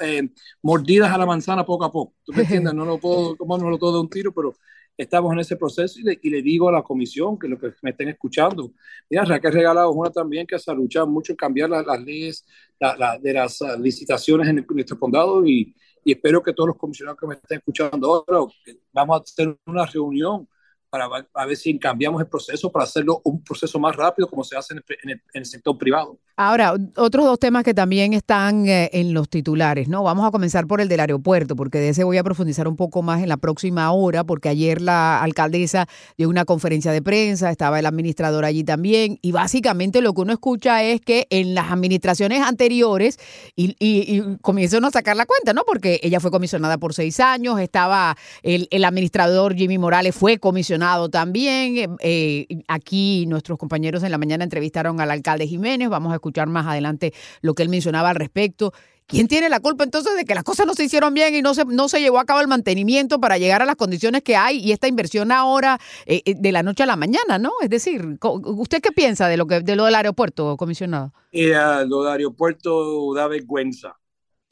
eh, 0.00 0.28
mordidas 0.62 1.12
a 1.12 1.18
la 1.18 1.26
manzana 1.26 1.64
poco 1.64 1.84
a 1.84 1.92
poco. 1.92 2.14
¿Tú 2.24 2.32
me 2.32 2.42
entiendes? 2.42 2.74
No 2.74 2.84
lo 2.84 2.98
puedo 2.98 3.36
tomárnoslo 3.36 3.78
todo 3.78 3.94
de 3.94 4.00
un 4.00 4.10
tiro, 4.10 4.32
pero 4.32 4.54
estamos 4.98 5.32
en 5.32 5.38
ese 5.38 5.56
proceso 5.56 6.00
y 6.00 6.02
le, 6.02 6.18
y 6.20 6.28
le, 6.28 6.42
digo 6.42 6.68
a 6.68 6.72
la 6.72 6.82
comisión, 6.82 7.38
que 7.38 7.46
lo 7.46 7.58
que 7.58 7.72
me 7.82 7.90
estén 7.90 8.08
escuchando, 8.08 8.72
mira, 9.08 9.24
Raquel 9.24 9.52
Regalado 9.52 9.90
es 9.90 9.96
una 9.96 10.10
también 10.10 10.46
que 10.46 10.58
se 10.58 10.70
ha 10.70 10.74
luchado 10.74 11.06
mucho 11.06 11.32
en 11.32 11.36
cambiar 11.36 11.70
la, 11.70 11.82
las 11.82 12.02
leyes 12.02 12.44
la, 12.80 12.96
la, 12.96 13.18
de 13.18 13.32
las 13.32 13.60
uh, 13.60 13.78
licitaciones 13.80 14.48
en, 14.48 14.58
el, 14.58 14.66
en 14.68 14.74
nuestro 14.74 14.98
condado 14.98 15.46
y, 15.46 15.74
y, 16.04 16.12
espero 16.12 16.42
que 16.42 16.52
todos 16.52 16.68
los 16.68 16.76
comisionados 16.76 17.18
que 17.18 17.26
me 17.28 17.34
estén 17.34 17.58
escuchando 17.58 18.26
ahora, 18.28 18.52
vamos 18.92 19.20
a 19.20 19.22
hacer 19.22 19.56
una 19.66 19.86
reunión 19.86 20.48
para 20.90 21.06
a 21.34 21.46
ver 21.46 21.56
si 21.56 21.78
cambiamos 21.78 22.20
el 22.20 22.28
proceso 22.28 22.72
para 22.72 22.84
hacerlo 22.84 23.20
un 23.24 23.44
proceso 23.44 23.78
más 23.78 23.94
rápido 23.94 24.28
como 24.28 24.42
se 24.42 24.56
hace 24.56 24.74
en 24.74 24.78
el, 24.78 24.96
en 25.02 25.10
el, 25.10 25.22
en 25.34 25.40
el 25.40 25.46
sector 25.46 25.78
privado. 25.78 26.18
Ahora, 26.40 26.74
otros 26.94 27.24
dos 27.24 27.40
temas 27.40 27.64
que 27.64 27.74
también 27.74 28.12
están 28.12 28.68
eh, 28.68 28.90
en 28.92 29.12
los 29.12 29.28
titulares, 29.28 29.88
¿no? 29.88 30.04
Vamos 30.04 30.24
a 30.24 30.30
comenzar 30.30 30.68
por 30.68 30.80
el 30.80 30.86
del 30.88 31.00
aeropuerto, 31.00 31.56
porque 31.56 31.78
de 31.78 31.88
ese 31.88 32.04
voy 32.04 32.16
a 32.16 32.22
profundizar 32.22 32.68
un 32.68 32.76
poco 32.76 33.02
más 33.02 33.24
en 33.24 33.28
la 33.28 33.38
próxima 33.38 33.90
hora, 33.90 34.22
porque 34.22 34.48
ayer 34.48 34.80
la 34.80 35.20
alcaldesa 35.20 35.88
dio 36.16 36.28
una 36.28 36.44
conferencia 36.44 36.92
de 36.92 37.02
prensa, 37.02 37.50
estaba 37.50 37.80
el 37.80 37.86
administrador 37.86 38.44
allí 38.44 38.62
también, 38.62 39.18
y 39.20 39.32
básicamente 39.32 40.00
lo 40.00 40.14
que 40.14 40.20
uno 40.20 40.32
escucha 40.32 40.84
es 40.84 41.00
que 41.00 41.26
en 41.30 41.56
las 41.56 41.72
administraciones 41.72 42.40
anteriores, 42.40 43.18
y, 43.56 43.74
y, 43.80 44.20
y 44.20 44.22
a 44.22 44.90
sacar 44.92 45.16
la 45.16 45.26
cuenta, 45.26 45.52
¿no? 45.54 45.64
Porque 45.66 45.98
ella 46.04 46.20
fue 46.20 46.30
comisionada 46.30 46.78
por 46.78 46.94
seis 46.94 47.18
años, 47.18 47.58
estaba 47.58 48.16
el, 48.44 48.68
el 48.70 48.84
administrador 48.84 49.56
Jimmy 49.56 49.76
Morales 49.76 50.14
fue 50.14 50.38
comisionado 50.38 51.08
también. 51.08 51.96
Eh, 51.98 52.46
aquí 52.68 53.26
nuestros 53.26 53.58
compañeros 53.58 54.04
en 54.04 54.12
la 54.12 54.18
mañana 54.18 54.44
entrevistaron 54.44 55.00
al 55.00 55.10
alcalde 55.10 55.48
Jiménez. 55.48 55.88
Vamos 55.88 56.12
a 56.12 56.14
escuchar 56.14 56.27
más 56.48 56.66
adelante 56.66 57.12
lo 57.40 57.54
que 57.54 57.62
él 57.62 57.68
mencionaba 57.68 58.10
al 58.10 58.16
respecto. 58.16 58.72
¿Quién 59.08 59.26
tiene 59.26 59.48
la 59.48 59.60
culpa 59.60 59.84
entonces 59.84 60.14
de 60.16 60.26
que 60.26 60.34
las 60.34 60.44
cosas 60.44 60.66
no 60.66 60.74
se 60.74 60.84
hicieron 60.84 61.14
bien 61.14 61.34
y 61.34 61.40
no 61.40 61.54
se, 61.54 61.64
no 61.64 61.88
se 61.88 61.98
llevó 61.98 62.18
a 62.18 62.26
cabo 62.26 62.42
el 62.42 62.46
mantenimiento 62.46 63.18
para 63.18 63.38
llegar 63.38 63.62
a 63.62 63.64
las 63.64 63.76
condiciones 63.76 64.22
que 64.22 64.36
hay 64.36 64.58
y 64.58 64.72
esta 64.72 64.86
inversión 64.86 65.32
ahora 65.32 65.78
eh, 66.04 66.22
de 66.36 66.52
la 66.52 66.62
noche 66.62 66.82
a 66.82 66.86
la 66.86 66.96
mañana, 66.96 67.38
¿no? 67.38 67.52
Es 67.62 67.70
decir, 67.70 68.18
¿usted 68.20 68.82
qué 68.82 68.92
piensa 68.92 69.26
de 69.26 69.38
lo, 69.38 69.46
que, 69.46 69.60
de 69.60 69.76
lo 69.76 69.86
del 69.86 69.94
aeropuerto, 69.94 70.58
comisionado? 70.58 71.14
Eh, 71.32 71.54
lo 71.86 72.02
del 72.02 72.12
aeropuerto 72.12 73.14
da 73.14 73.28
vergüenza, 73.28 73.96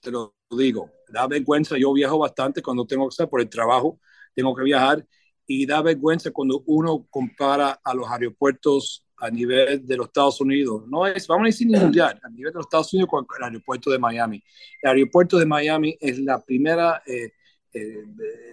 te 0.01 0.11
lo 0.11 0.35
digo, 0.51 0.91
da 1.09 1.27
vergüenza. 1.27 1.77
Yo 1.77 1.93
viajo 1.93 2.17
bastante 2.17 2.63
cuando 2.63 2.87
tengo 2.87 3.07
que 3.09 3.13
estar 3.13 3.29
por 3.29 3.43
el 3.43 3.51
trabajo, 3.51 4.01
tengo 4.35 4.57
que 4.57 4.63
viajar 4.63 5.07
y 5.47 5.67
da 5.67 5.83
vergüenza 5.83 6.31
cuando 6.31 6.63
uno 6.67 7.07
compara 7.11 7.79
a 7.85 7.95
los 7.95 8.09
aeropuertos 8.09 9.06
a 9.19 9.31
nivel 9.31 9.87
de 9.87 9.97
los 9.97 10.07
Estados 10.07 10.41
Unidos. 10.41 10.85
No 10.89 11.07
es, 11.07 11.27
vamos 11.27 11.45
a 11.45 11.47
decir 11.47 11.69
mundial, 11.69 12.21
a 12.23 12.29
nivel 12.29 12.53
de 12.53 12.57
los 12.57 12.67
Estados 12.67 12.93
Unidos 12.93 13.11
con 13.11 13.27
el 13.37 13.45
aeropuerto 13.45 13.91
de 13.91 13.99
Miami. 13.99 14.43
El 14.83 14.91
aeropuerto 14.91 15.39
de 15.39 15.47
Miami 15.47 15.97
es 16.01 16.19
la 16.19 16.43
primera, 16.45 17.03
eh, 17.07 17.33
eh, 17.73 18.05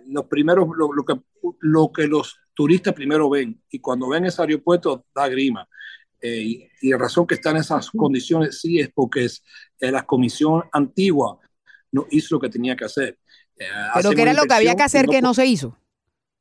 los 0.08 0.26
primeros, 0.26 0.68
lo, 0.76 0.94
lo, 0.94 1.06
que, 1.06 1.20
lo 1.60 1.92
que 1.92 2.08
los 2.08 2.38
turistas 2.54 2.94
primero 2.94 3.30
ven 3.30 3.62
y 3.70 3.80
cuando 3.80 4.10
ven 4.10 4.26
ese 4.26 4.42
aeropuerto 4.42 5.06
da 5.14 5.28
grima. 5.28 5.68
Eh, 6.22 6.42
y, 6.42 6.70
y, 6.82 6.90
la 6.92 6.98
razón 6.98 7.28
que 7.28 7.36
está 7.36 7.50
en 7.52 7.58
esas 7.58 7.92
condiciones 7.92 8.62
sí 8.62 8.80
es 8.80 8.90
porque 8.94 9.26
es, 9.26 9.44
eh, 9.80 9.92
la 9.92 10.06
comisión 10.06 10.64
antigua 10.72 11.38
no 11.92 12.08
hizo 12.12 12.36
lo 12.36 12.40
que 12.42 12.50
tenía 12.50 12.78
que 12.78 12.86
hacer. 12.86 13.20
Eh, 13.58 13.66
Pero 13.96 14.12
que 14.12 14.22
era 14.22 14.34
lo 14.34 14.46
que 14.46 14.54
había 14.54 14.76
que 14.76 14.84
hacer 14.84 15.06
no, 15.06 15.12
que 15.12 15.22
no 15.22 15.34
se 15.34 15.46
hizo 15.46 15.78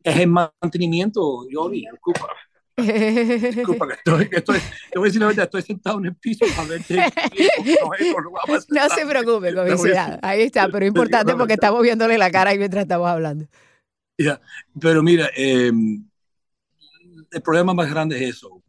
es 0.03 0.17
el 0.19 0.29
mantenimiento, 0.29 1.49
Yoli, 1.49 1.87
disculpa. 1.91 2.29
Disculpa, 2.77 3.87
que 3.87 3.95
estoy, 3.95 4.29
que 4.29 4.37
estoy, 4.37 4.59
te 4.91 4.99
voy 4.99 5.07
a 5.07 5.09
decir 5.09 5.21
la 5.21 5.27
verdad, 5.29 5.45
estoy 5.45 5.63
sentado 5.63 5.99
en 5.99 6.07
el 6.07 6.15
piso 6.17 6.45
para 6.57 6.69
verte. 6.69 6.97
No, 8.69 8.89
se 8.89 9.07
preocupe, 9.07 9.55
comisionado. 9.55 10.19
Ahí 10.23 10.43
está, 10.43 10.69
pero 10.69 10.87
importante 10.87 11.35
porque 11.35 11.55
estamos 11.55 11.83
viéndole 11.83 12.17
la 12.17 12.31
cara 12.31 12.55
y 12.55 12.59
mientras 12.59 12.83
estamos 12.83 13.09
hablando. 13.09 13.47
Yeah. 14.17 14.41
Pero 14.81 15.03
mira, 15.03 15.31
eh, 15.37 15.73
el 17.31 17.43
problema 17.43 17.75
más 17.75 17.91
grande 17.91 18.17
es 18.17 18.37
eso 18.37 18.62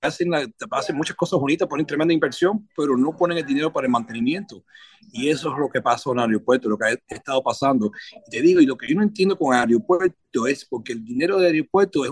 hacen, 0.00 0.30
la, 0.30 0.46
hacen 0.70 0.96
muchas 0.96 1.16
cosas 1.16 1.38
bonitas, 1.38 1.68
ponen 1.68 1.86
tremenda 1.86 2.12
inversión, 2.12 2.68
pero 2.76 2.96
no 2.96 3.16
ponen 3.16 3.38
el 3.38 3.46
dinero 3.46 3.72
para 3.72 3.86
el 3.86 3.90
mantenimiento. 3.90 4.64
Y 5.12 5.28
eso 5.28 5.52
es 5.52 5.58
lo 5.58 5.68
que 5.68 5.82
pasa 5.82 6.10
en 6.10 6.18
el 6.18 6.24
aeropuerto, 6.24 6.68
lo 6.68 6.78
que 6.78 6.86
ha 6.86 7.14
estado 7.14 7.42
pasando. 7.42 7.90
Y 8.26 8.30
te 8.30 8.40
digo, 8.40 8.60
y 8.60 8.66
lo 8.66 8.76
que 8.76 8.88
yo 8.88 8.96
no 8.96 9.02
entiendo 9.02 9.36
con 9.36 9.54
el 9.54 9.60
aeropuerto 9.60 10.46
es 10.46 10.64
porque 10.64 10.92
el 10.92 11.04
dinero 11.04 11.38
del 11.38 11.52
aeropuerto 11.52 12.04
es, 12.04 12.10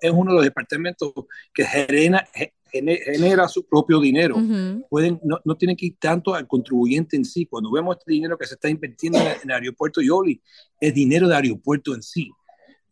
es 0.00 0.10
uno 0.10 0.32
de 0.32 0.36
los 0.36 0.44
departamentos 0.44 1.12
que 1.52 1.64
genera, 1.64 2.26
genera 2.70 3.48
su 3.48 3.66
propio 3.66 4.00
dinero. 4.00 4.36
Uh 4.36 4.40
-huh. 4.40 4.86
Pueden, 4.88 5.20
no, 5.24 5.40
no, 5.44 5.56
tienen 5.56 5.76
que 5.76 5.86
ir 5.86 5.96
tanto 5.98 6.34
al 6.34 6.46
contribuyente 6.46 7.16
en 7.16 7.24
sí. 7.24 7.46
Cuando 7.46 7.70
vemos 7.70 7.96
este 7.98 8.12
dinero 8.12 8.36
que 8.36 8.46
se 8.46 8.54
está 8.54 8.68
invirtiendo 8.68 9.18
en, 9.18 9.26
en 9.26 9.50
el 9.50 9.52
aeropuerto 9.52 10.00
Yoli, 10.00 10.40
es 10.80 10.94
dinero 10.94 11.26
del 11.26 11.36
aeropuerto 11.36 11.94
en 11.94 12.02
sí 12.02 12.30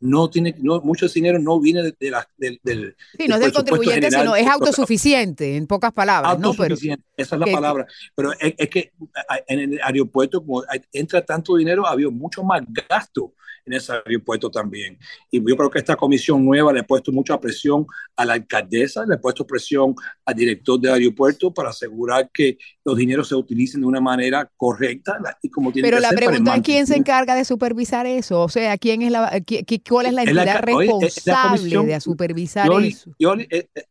no 0.01 0.29
tiene, 0.29 0.55
no, 0.59 0.81
mucho 0.81 1.09
dinero 1.09 1.39
no 1.39 1.61
viene 1.61 1.83
de, 1.83 1.97
de 1.99 2.11
la, 2.11 2.29
del, 2.37 2.61
del, 2.63 2.97
Sí, 3.19 3.27
no 3.27 3.37
es 3.37 3.41
del 3.41 3.53
contribuyente, 3.53 4.07
general, 4.07 4.23
sino 4.23 4.37
es 4.37 4.47
autosuficiente, 4.47 5.57
en 5.57 5.67
pocas 5.67 5.93
palabras. 5.93 6.33
Autosuficiente, 6.33 7.03
¿no? 7.03 7.15
Pero, 7.17 7.25
esa 7.25 7.37
es 7.37 7.41
la 7.41 7.47
que, 7.47 7.53
palabra. 7.53 7.87
Pero 8.15 8.33
es, 8.33 8.55
es, 8.59 8.69
que 8.69 8.93
en 9.47 9.61
el 9.61 9.81
aeropuerto, 9.83 10.45
como 10.45 10.63
entra 10.93 11.25
tanto 11.25 11.57
dinero, 11.57 11.87
ha 11.87 11.93
habido 11.93 12.11
mucho 12.11 12.43
más 12.43 12.63
gasto 12.69 13.33
en 13.67 13.73
ese 13.73 13.93
aeropuerto 13.93 14.51
también. 14.51 14.99
Y 15.31 15.39
yo 15.39 15.57
creo 15.57 15.71
que 15.71 15.79
esta 15.79 15.97
comisión 15.97 16.45
nueva 16.45 16.73
le 16.73 16.81
ha 16.81 16.87
puesto 16.87 17.13
mucha 17.13 17.39
presión 17.41 17.87
a 18.17 18.25
la 18.25 18.35
alcaldesa, 18.35 19.05
le 19.07 19.15
ha 19.15 19.21
puesto 19.21 19.47
presión 19.47 19.95
al 20.25 20.35
director 20.35 20.81
del 20.81 20.93
aeropuerto 20.93 21.53
para 21.53 21.71
asegurar 21.71 22.31
que 22.33 22.59
los 22.85 22.97
dineros 22.97 23.29
se 23.29 23.35
utilicen 23.35 23.81
de 23.81 23.87
una 23.87 24.01
manera 24.01 24.51
correcta 24.57 25.19
y 25.43 25.49
como 25.49 25.73
tiene 25.73 25.87
Pero 25.87 25.99
que 25.99 26.03
la 26.03 26.09
ser 26.11 26.19
pregunta 26.19 26.57
es 26.57 26.63
quién 26.63 26.87
se 26.87 26.97
encarga 26.97 27.35
de 27.35 27.45
supervisar 27.45 28.07
eso, 28.07 28.43
o 28.43 28.49
sea, 28.49 28.77
quién 28.77 29.03
es 29.03 29.11
la, 29.11 29.41
cuál 29.89 30.07
es 30.07 30.13
la 30.13 30.23
entidad 30.23 30.47
la, 30.47 30.61
responsable 30.61 31.87
de 31.87 32.01
supervisar 32.01 32.67
yo, 32.67 32.81
eso. 32.81 33.11
Yo, 33.19 33.35
eh, 33.35 33.69
eh, 33.75 33.85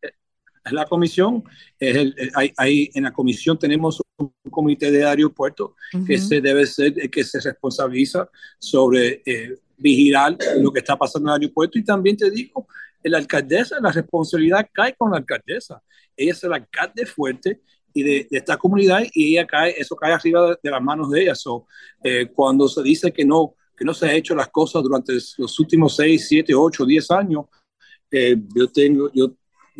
la 0.70 0.86
comisión, 0.86 1.44
es 1.78 1.96
el, 1.96 2.14
hay, 2.34 2.52
hay, 2.56 2.90
en 2.94 3.04
la 3.04 3.12
comisión 3.12 3.58
tenemos 3.58 4.00
un 4.16 4.32
comité 4.50 4.90
de 4.90 5.04
aeropuerto 5.04 5.76
uh 5.92 5.98
-huh. 5.98 6.06
que 6.06 6.18
se 6.18 6.40
debe 6.40 6.66
ser, 6.66 6.94
que 7.10 7.24
se 7.24 7.40
responsabiliza 7.40 8.28
sobre 8.58 9.22
eh, 9.26 9.58
vigilar 9.76 10.36
lo 10.60 10.72
que 10.72 10.78
está 10.78 10.96
pasando 10.96 11.28
en 11.28 11.36
el 11.36 11.42
aeropuerto 11.42 11.78
y 11.78 11.84
también 11.84 12.16
te 12.16 12.30
digo, 12.30 12.66
la 13.02 13.18
alcaldesa, 13.18 13.78
la 13.80 13.92
responsabilidad 13.92 14.66
cae 14.72 14.94
con 14.94 15.10
la 15.10 15.18
alcaldesa. 15.18 15.82
Ella 16.16 16.32
es 16.32 16.42
la 16.44 16.56
alcalde 16.56 17.04
fuerte 17.06 17.60
y 17.92 18.02
de, 18.02 18.28
esta 18.30 18.56
comunidad 18.56 19.02
y 19.12 19.32
ella 19.32 19.46
cae, 19.46 19.74
eso 19.76 19.94
cae 19.94 20.12
arriba 20.12 20.56
de, 20.62 20.70
las 20.70 20.82
manos 20.82 21.10
de 21.10 21.22
ella. 21.22 21.34
So, 21.34 21.66
eh, 22.02 22.26
cuando 22.34 22.66
se 22.68 22.82
dice 22.82 23.12
que 23.12 23.24
no, 23.24 23.54
que 23.76 23.84
no 23.84 23.94
se 23.94 24.06
han 24.06 24.16
hecho 24.16 24.34
las 24.34 24.48
cosas 24.48 24.82
durante 24.82 25.12
los 25.12 25.60
últimos 25.60 25.96
6, 25.96 26.26
7, 26.28 26.54
8, 26.54 26.86
10 26.86 27.10
años, 27.10 27.44
eh, 28.10 28.36
yo, 28.54 28.68
tengo, 28.68 29.10
yo 29.12 29.34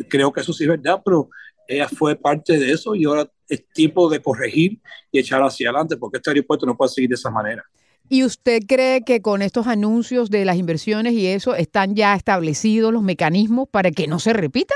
creo 0.09 0.31
que 0.31 0.41
eso 0.41 0.53
sí 0.53 0.63
es 0.63 0.69
verdad, 0.69 1.01
pero 1.03 1.29
ella 1.67 1.87
fue 1.87 2.15
parte 2.15 2.57
de 2.57 2.71
eso 2.71 2.95
y 2.95 3.05
ahora 3.05 3.29
es 3.47 3.67
tiempo 3.69 4.09
de 4.09 4.21
corregir 4.21 4.79
y 5.11 5.19
echar 5.19 5.41
hacia 5.41 5.69
adelante 5.69 5.97
porque 5.97 6.17
este 6.17 6.29
aeropuerto 6.29 6.65
no 6.65 6.75
puede 6.75 6.91
seguir 6.91 7.09
de 7.09 7.15
esa 7.15 7.29
manera. 7.29 7.63
¿Y 8.07 8.23
usted 8.23 8.61
cree 8.67 9.01
que 9.03 9.21
con 9.21 9.41
estos 9.41 9.65
anuncios 9.65 10.29
de 10.29 10.45
las 10.45 10.57
inversiones 10.57 11.13
y 11.13 11.25
eso 11.25 11.55
están 11.55 11.95
ya 11.95 12.13
establecidos 12.13 12.93
los 12.93 13.01
mecanismos 13.01 13.67
para 13.69 13.89
que 13.89 14.07
no 14.07 14.19
se 14.19 14.33
repita? 14.33 14.75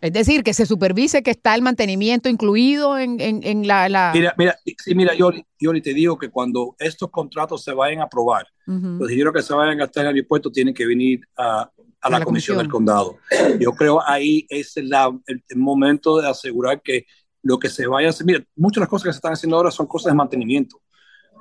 Es 0.00 0.12
decir, 0.12 0.44
que 0.44 0.52
se 0.52 0.66
supervise 0.66 1.22
que 1.22 1.30
está 1.30 1.54
el 1.54 1.62
mantenimiento 1.62 2.28
incluido 2.28 2.98
en, 2.98 3.18
en, 3.20 3.66
la, 3.66 4.10
Mira, 4.12 4.34
mira, 4.36 4.56
sí, 4.76 4.94
mira, 4.94 5.14
yo, 5.14 5.30
yo 5.58 5.72
te 5.82 5.94
digo 5.94 6.18
que 6.18 6.28
cuando 6.28 6.76
estos 6.78 7.10
contratos 7.10 7.64
se 7.64 7.72
vayan 7.72 8.00
a 8.00 8.04
aprobar, 8.04 8.46
los 8.66 9.08
dineros 9.08 9.32
que 9.32 9.42
se 9.42 9.54
vayan 9.54 9.74
a 9.74 9.84
gastar 9.84 10.02
en 10.04 10.10
el 10.10 10.16
aeropuerto 10.16 10.50
tienen 10.50 10.74
que 10.74 10.86
venir 10.86 11.20
a, 11.36 11.70
a, 12.00 12.10
la, 12.10 12.22
comisión, 12.22 12.58
del 12.58 12.68
condado. 12.68 13.16
Yo 13.58 13.72
creo 13.72 14.00
ahí 14.06 14.46
es 14.50 14.76
el, 14.76 14.90
el, 15.26 15.56
momento 15.56 16.20
de 16.20 16.28
asegurar 16.28 16.82
que 16.82 17.06
lo 17.42 17.58
que 17.58 17.68
se 17.68 17.86
vaya 17.86 18.08
a 18.08 18.10
hacer, 18.10 18.26
mira, 18.26 18.44
muchas 18.54 18.76
de 18.76 18.80
las 18.80 18.88
cosas 18.88 19.04
que 19.04 19.12
se 19.12 19.18
están 19.18 19.32
haciendo 19.32 19.56
ahora 19.56 19.70
son 19.70 19.86
cosas 19.86 20.12
de 20.12 20.16
mantenimiento. 20.16 20.82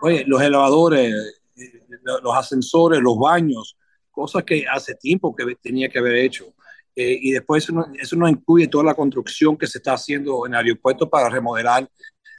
Oye, 0.02 0.24
los 0.26 0.42
elevadores, 0.42 1.14
eh, 1.58 1.84
los 2.22 2.36
ascensores, 2.36 3.02
los 3.02 3.18
baños, 3.18 3.78
cosas 4.12 4.44
que 4.44 4.66
hace 4.72 4.96
tiempo 4.96 5.36
que 5.36 5.56
tenía 5.56 5.90
que 5.90 6.00
haber 6.00 6.16
hecho. 6.16 6.55
Eh, 6.96 7.20
y 7.22 7.32
después 7.32 7.64
eso 7.64 7.74
no, 7.74 7.86
eso 8.00 8.16
no, 8.16 8.28
incluye 8.28 8.68
toda 8.68 8.86
la 8.86 8.94
construcción 8.94 9.58
que 9.58 9.68
se 9.68 9.80
está 9.80 9.94
haciendo 9.94 10.46
en 10.46 10.54
el 10.54 10.60
aeropuerto 10.60 11.10
para 11.10 11.30
remodelar 11.30 11.90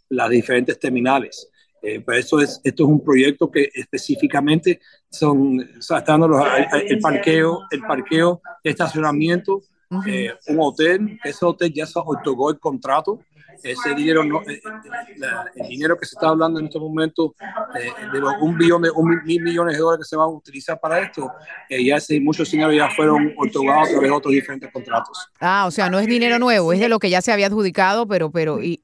las 0.09 0.31
diferentes 0.31 0.79
terminales. 0.79 1.51
Eh, 1.83 2.01
pues 2.01 2.25
eso 2.25 2.41
es, 2.41 2.61
esto 2.65 2.85
es 2.85 2.89
un 2.89 3.05
proyecto 3.05 3.51
que 3.51 3.71
específicamente 3.75 4.81
son, 5.11 5.61
o 5.61 6.29
los, 6.29 6.47
el, 6.89 6.99
parqueo, 7.01 7.61
el 7.71 7.81
parqueo, 7.83 8.41
estacionamiento, 8.65 9.63
eh, 10.07 10.33
un 10.49 10.57
hotel, 10.59 11.19
ese 11.23 11.45
hotel 11.45 11.73
ya 11.73 11.87
se 11.87 12.01
otorgó 12.03 12.51
el 12.51 12.59
contrato 12.59 13.21
ese 13.63 13.95
dinero, 13.95 14.25
no, 14.25 14.43
eh, 14.43 14.61
eh, 14.63 15.21
el 15.57 15.69
dinero 15.69 15.99
que 15.99 16.07
se 16.07 16.15
está 16.15 16.29
hablando 16.29 16.61
en 16.61 16.67
este 16.67 16.79
momento, 16.79 17.35
eh, 17.79 17.91
de 18.13 18.21
los 18.21 18.33
un 18.41 18.57
billón 18.57 18.83
de 18.83 18.91
un 18.91 19.23
mil 19.25 19.43
millones 19.43 19.75
de 19.75 19.81
dólares 19.81 20.07
que 20.07 20.09
se 20.11 20.17
van 20.17 20.27
a 20.27 20.31
utilizar 20.31 20.79
para 20.79 21.01
esto, 21.01 21.31
ya 21.71 21.97
ese, 21.97 22.21
muchos 22.21 22.51
dinero 22.51 22.73
ya 22.73 22.89
fueron 22.91 23.35
otorgados 23.37 23.89
a 23.89 23.91
través 23.91 24.11
de 24.11 24.17
otros 24.17 24.33
diferentes 24.33 24.73
contratos. 24.73 25.31
Ah, 25.41 25.65
o 25.67 25.71
sea, 25.71 25.91
no 25.91 25.99
es 25.99 26.07
dinero 26.07 26.39
nuevo, 26.39 26.73
es 26.73 26.81
de 26.81 26.89
lo 26.89 26.99
que 26.99 27.11
ya 27.11 27.21
se 27.21 27.33
había 27.33 27.47
adjudicado, 27.47 28.07
pero, 28.07 28.31
pero, 28.31 28.63
y, 28.63 28.81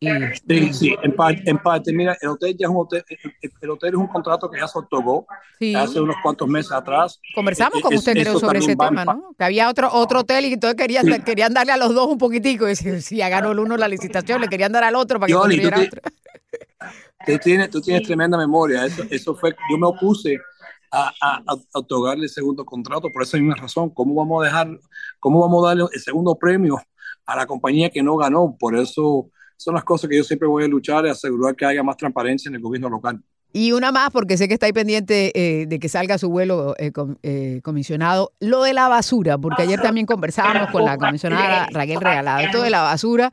Sí, 0.49 0.73
sí, 0.73 0.97
en 1.03 1.15
parte, 1.15 1.43
en 1.47 1.59
parte, 1.59 1.93
mira, 1.93 2.17
el 2.21 2.29
hotel 2.29 2.57
ya 2.59 2.67
es 2.67 2.71
un 2.71 2.79
hotel, 2.79 3.05
el, 3.09 3.71
hotel 3.71 3.91
es 3.91 3.97
un 3.97 4.07
contrato 4.09 4.51
que 4.51 4.61
ya 4.61 4.69
se 4.69 4.79
otorgó 4.79 5.27
hace 5.77 6.01
unos 6.01 6.17
cuantos 6.23 6.49
meses 6.49 6.73
atrás. 6.73 7.21
Conversamos 7.35 7.81
con 7.81 7.95
usted, 7.95 8.13
creo, 8.13 8.39
sobre 8.39 8.59
ese 8.59 8.77
tema, 8.77 9.05
¿no? 9.05 9.35
Que 9.39 9.45
había 9.45 9.69
otro, 9.69 9.89
otro 9.93 10.21
hotel 10.21 10.47
y 10.47 10.53
entonces 10.55 10.77
querían, 10.77 11.23
querían 11.23 11.55
darle 11.55 11.73
a 11.73 11.77
los 11.77 11.95
dos 11.95 12.09
un 12.09 12.19
poquitico, 12.19 12.69
y 12.69 12.77
si, 12.77 13.01
si 13.01 13.17
ya 13.17 13.29
ganó 13.29 13.53
el 13.53 13.59
uno 13.59 13.77
la 13.77 13.89
licitación, 13.89 14.41
le 14.41 14.49
querían 14.49 14.62
dar 14.71 14.85
al 14.85 14.95
otro 14.95 15.19
para 15.19 15.29
que 15.29 15.35
construyera 15.35 15.81
otro. 15.81 16.01
Tú 17.25 17.39
tienes, 17.39 17.71
tú 17.71 17.81
tienes 17.81 18.03
tremenda 18.03 18.37
memoria. 18.37 18.85
Eso, 18.85 19.05
eso 19.09 19.37
fue, 19.37 19.55
yo 19.71 19.79
me 19.79 19.87
opuse 19.87 20.37
a, 20.91 21.13
a, 21.21 21.43
otorgarle 21.73 22.25
el 22.25 22.29
segundo 22.29 22.65
contrato 22.65 23.11
por 23.13 23.23
esa 23.23 23.37
misma 23.37 23.55
razón. 23.55 23.91
¿Cómo 23.91 24.15
vamos 24.17 24.43
a 24.43 24.47
dejar, 24.47 24.69
cómo 25.21 25.41
vamos 25.41 25.65
a 25.65 25.69
darle 25.69 25.85
el 25.93 26.01
segundo 26.01 26.37
premio 26.37 26.79
a 27.25 27.37
la 27.37 27.47
compañía 27.47 27.91
que 27.91 28.03
no 28.03 28.17
ganó? 28.17 28.57
Por 28.59 28.77
eso 28.77 29.31
son 29.57 29.75
las 29.75 29.85
cosas 29.85 30.11
que 30.11 30.17
yo 30.17 30.25
siempre 30.25 30.49
voy 30.49 30.65
a 30.65 30.69
luchar 30.69 31.07
y 31.07 31.11
asegurar 31.11 31.55
que 31.55 31.65
haya 31.65 31.83
más 31.85 31.97
transparencia 31.97 32.49
en 32.49 32.57
el 32.57 32.61
gobierno 32.61 32.91
local. 32.91 33.23
Y 33.55 33.73
una 33.73 33.93
más, 33.93 34.11
porque 34.11 34.39
sé 34.39 34.49
que 34.49 34.55
está 34.55 34.67
ahí 34.67 34.73
pendiente 34.73 35.31
eh, 35.35 35.67
de 35.67 35.79
que 35.79 35.91
salga 35.91 36.17
su 36.17 36.31
vuelo 36.31 36.75
eh, 36.79 36.91
eh, 37.23 37.61
comisionado, 37.63 38.33
lo 38.41 38.63
de 38.63 38.73
la 38.73 38.89
basura, 38.89 39.37
porque 39.37 39.63
ayer 39.63 39.81
también 39.81 40.07
conversábamos 40.07 40.71
con 40.71 40.85
la 40.85 40.97
comisionada 40.97 41.69
Raquel 41.71 42.01
Regalado, 42.01 42.41
esto 42.41 42.63
de 42.63 42.71
la 42.71 42.81
basura, 42.81 43.31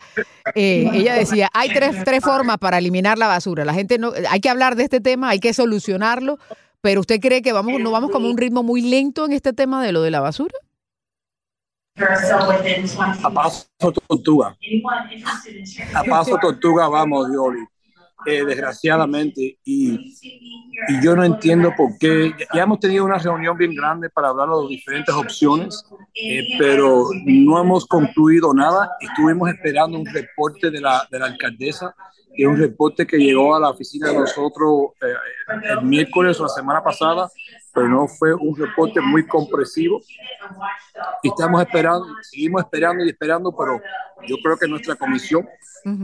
ella 0.55 1.13
decía, 1.13 1.49
hay 1.53 1.69
tres, 1.69 2.03
tres 2.03 2.21
formas 2.21 2.57
para 2.57 2.79
eliminar 2.79 3.17
la 3.17 3.27
basura, 3.27 3.63
la 3.63 3.73
gente 3.73 3.97
no, 3.97 4.11
hay 4.29 4.41
que 4.41 4.49
hablar 4.49 4.75
de 4.75 4.83
este 4.83 4.99
tema, 4.99 5.29
hay 5.29 5.39
que 5.39 5.53
solucionarlo, 5.53 6.37
pero 6.81 6.99
¿usted 6.99 7.21
cree 7.21 7.41
que 7.41 7.53
vamos, 7.53 7.79
no 7.79 7.91
vamos 7.91 8.11
como 8.11 8.29
un 8.29 8.37
ritmo 8.37 8.61
muy 8.61 8.81
lento 8.81 9.25
en 9.25 9.31
este 9.31 9.53
tema 9.53 9.83
de 9.83 9.93
lo 9.93 10.01
de 10.01 10.11
la 10.11 10.19
basura? 10.19 10.55
A 13.23 13.29
paso 13.33 13.65
tortuga. 14.07 14.57
A 15.93 16.03
paso 16.03 16.37
tortuga 16.37 16.87
vamos, 16.87 17.29
Dioli. 17.29 17.59
Eh, 18.25 18.43
desgraciadamente, 18.43 19.59
y, 19.63 19.91
y, 20.21 21.01
yo 21.01 21.15
no 21.15 21.23
entiendo 21.23 21.71
por 21.75 21.97
qué. 21.97 22.33
Ya 22.53 22.63
hemos 22.63 22.79
tenido 22.79 23.05
una 23.05 23.17
reunión 23.17 23.57
bien 23.57 23.73
grande 23.73 24.09
para 24.09 24.27
hablar 24.27 24.49
de 24.49 24.55
las 24.59 24.67
diferentes 24.67 25.15
opciones, 25.15 25.85
eh, 26.15 26.43
pero 26.57 27.05
no 27.25 27.61
hemos 27.61 27.85
concluido 27.85 28.53
nada. 28.53 28.91
Estuvimos 28.99 29.49
esperando 29.49 29.97
un 29.97 30.05
reporte 30.05 30.69
de 30.69 30.81
la, 30.81 31.07
de 31.09 31.17
la 31.17 31.27
alcaldesa, 31.27 31.95
que 32.35 32.43
es 32.43 32.47
un 32.47 32.57
reporte 32.57 33.07
que 33.07 33.17
llegó 33.17 33.55
a 33.55 33.59
la 33.61 33.69
oficina 33.69 34.09
de 34.09 34.15
nosotros 34.15 34.89
eh, 35.01 35.71
el 35.71 35.85
miércoles 35.85 36.37
o 36.41 36.43
la 36.43 36.49
semana 36.49 36.83
pasada, 36.83 37.29
pero 37.79 37.87
no 37.87 38.07
fue 38.09 38.33
un 38.33 38.57
reporte 38.57 38.99
muy 38.99 39.25
compresivo. 39.25 40.01
Y 41.23 41.29
estamos 41.29 41.61
esperando, 41.61 42.05
seguimos 42.21 42.61
esperando 42.61 43.05
y 43.05 43.09
esperando, 43.09 43.55
pero 43.57 43.79
yo 44.27 44.35
creo 44.43 44.57
que 44.57 44.67
nuestra 44.67 44.95
comisión 44.95 45.47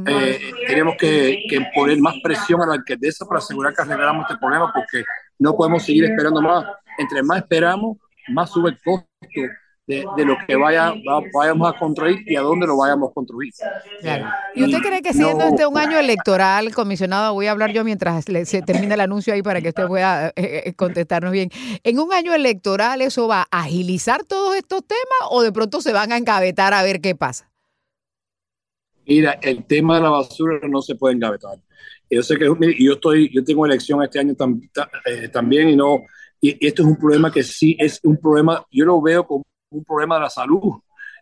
eh, 0.08 0.40
tenemos 0.68 0.96
que, 0.98 1.44
poner 1.76 2.00
más 2.00 2.16
presión 2.24 2.62
a 2.62 2.66
la 2.66 2.74
alcaldesa 2.76 3.26
para 3.26 3.40
asegurar 3.40 3.74
que 3.74 3.82
arreglamos 3.82 4.26
este 4.26 4.40
problema, 4.40 4.72
porque 4.74 5.04
no 5.38 5.54
podemos 5.54 5.84
seguir 5.84 6.06
esperando 6.06 6.42
más. 6.42 6.66
Entre 6.98 7.22
más 7.22 7.40
esperamos, 7.40 7.98
más 8.30 8.50
sube 8.50 8.70
el 8.70 8.80
costo 8.82 9.06
de, 9.88 10.26
lo 10.26 10.36
que 10.48 10.56
vaya, 10.56 10.94
vayamos 11.34 11.74
a 11.74 11.78
construir 11.78 12.24
y 12.26 12.36
a 12.36 12.42
dónde 12.42 12.66
lo 12.66 12.78
vayamos 12.78 13.12
a 13.12 13.14
construir. 13.14 13.54
¿Y 14.56 14.64
usted 14.64 14.80
cree 14.80 15.02
que 15.02 15.14
siendo 15.14 15.44
este 15.46 15.68
un 15.68 15.78
año 15.78 16.00
electoral, 16.00 16.74
comisionado, 16.74 17.34
voy 17.34 17.48
a 17.48 17.52
hablar 17.52 17.72
yo 17.72 17.84
mientras 17.84 18.26
se 18.26 18.62
termina 18.64 18.96
el 18.96 19.02
anuncio 19.02 19.34
ahí 19.34 19.44
para 19.44 19.62
que 19.62 19.70
usted 19.70 19.88
pueda 19.88 20.30
eh, 20.30 20.34
eh, 20.66 20.74
contestarnos 20.74 21.32
bien, 21.32 21.50
en 21.84 22.00
un 22.00 22.12
año 22.14 22.34
electoral 22.34 23.02
eso 23.02 23.28
va 23.28 23.48
a 23.52 23.62
agilizar 23.62 24.24
todos 24.24 24.56
estos 24.56 24.84
temas 24.86 25.30
o 25.30 25.44
de 25.44 25.52
pronto 25.52 25.82
se 25.82 25.94
van 25.94 26.12
a 26.12 26.18
engavetar 26.18 26.74
a 26.74 26.82
ver 26.82 27.00
qué 27.00 27.16
pasa? 27.16 27.50
Mira, 29.08 29.38
el 29.44 29.66
tema 29.66 29.98
de 29.98 30.02
la 30.02 30.10
basura 30.10 30.60
no 30.68 30.82
se 30.82 30.96
puede 30.96 31.14
engavetar. 31.14 31.60
Yo 32.10 32.24
sé 32.24 32.38
que 32.38 32.46
yo 32.46 32.94
estoy, 32.94 33.32
yo 33.34 33.44
tengo 33.44 33.66
elección 33.66 34.02
este 34.02 34.20
año 34.20 34.34
eh, 35.06 35.28
también 35.30 35.70
y 35.70 35.76
no, 35.76 36.02
y 36.42 36.66
esto 36.66 36.82
es 36.82 36.88
un 36.88 36.98
problema 36.98 37.32
que 37.32 37.44
sí 37.44 37.76
es 37.80 38.00
un 38.04 38.18
problema, 38.18 38.66
yo 38.72 38.86
lo 38.86 39.02
veo 39.02 39.26
como 39.26 39.44
un 39.78 39.84
problema 39.84 40.16
de 40.16 40.22
la 40.22 40.30
salud, 40.30 40.80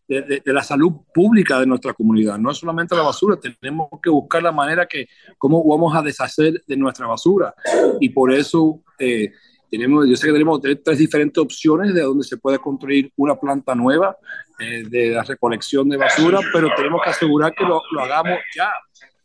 de, 0.08 0.42
la 0.46 0.64
salud 0.64 0.92
pública 1.14 1.60
de 1.60 1.66
nuestra 1.66 1.94
comunidad. 1.94 2.38
No 2.38 2.52
es 2.52 2.58
solamente 2.58 2.96
la 2.96 3.04
basura, 3.04 3.38
tenemos 3.38 3.88
que 4.02 4.10
buscar 4.10 4.44
la 4.44 4.52
manera 4.52 4.86
que, 4.86 5.08
cómo 5.38 5.64
vamos 5.64 5.96
a 5.96 6.02
deshacer 6.02 6.62
de 6.66 6.78
nuestra 6.78 7.08
basura. 7.08 7.54
Y 8.00 8.10
por 8.10 8.32
eso 8.32 8.82
eh, 9.00 9.32
tenemos, 9.70 10.08
yo 10.08 10.16
sé 10.16 10.28
que 10.28 10.34
tenemos 10.34 10.62
tres, 10.62 10.98
diferentes 10.98 11.42
opciones 11.42 11.94
de 11.94 12.02
donde 12.02 12.24
se 12.24 12.38
puede 12.38 12.60
construir 12.60 13.12
una 13.16 13.36
planta 13.36 13.74
nueva 13.74 14.18
eh, 14.60 14.84
de 14.88 15.10
la 15.10 15.24
recolección 15.24 15.90
de 15.90 15.98
basura, 15.98 16.40
pero 16.54 16.70
tenemos 16.76 17.02
que 17.04 17.10
asegurar 17.10 17.54
que 17.54 17.64
lo, 17.64 17.82
hagamos 18.00 18.40
ya. 18.56 18.72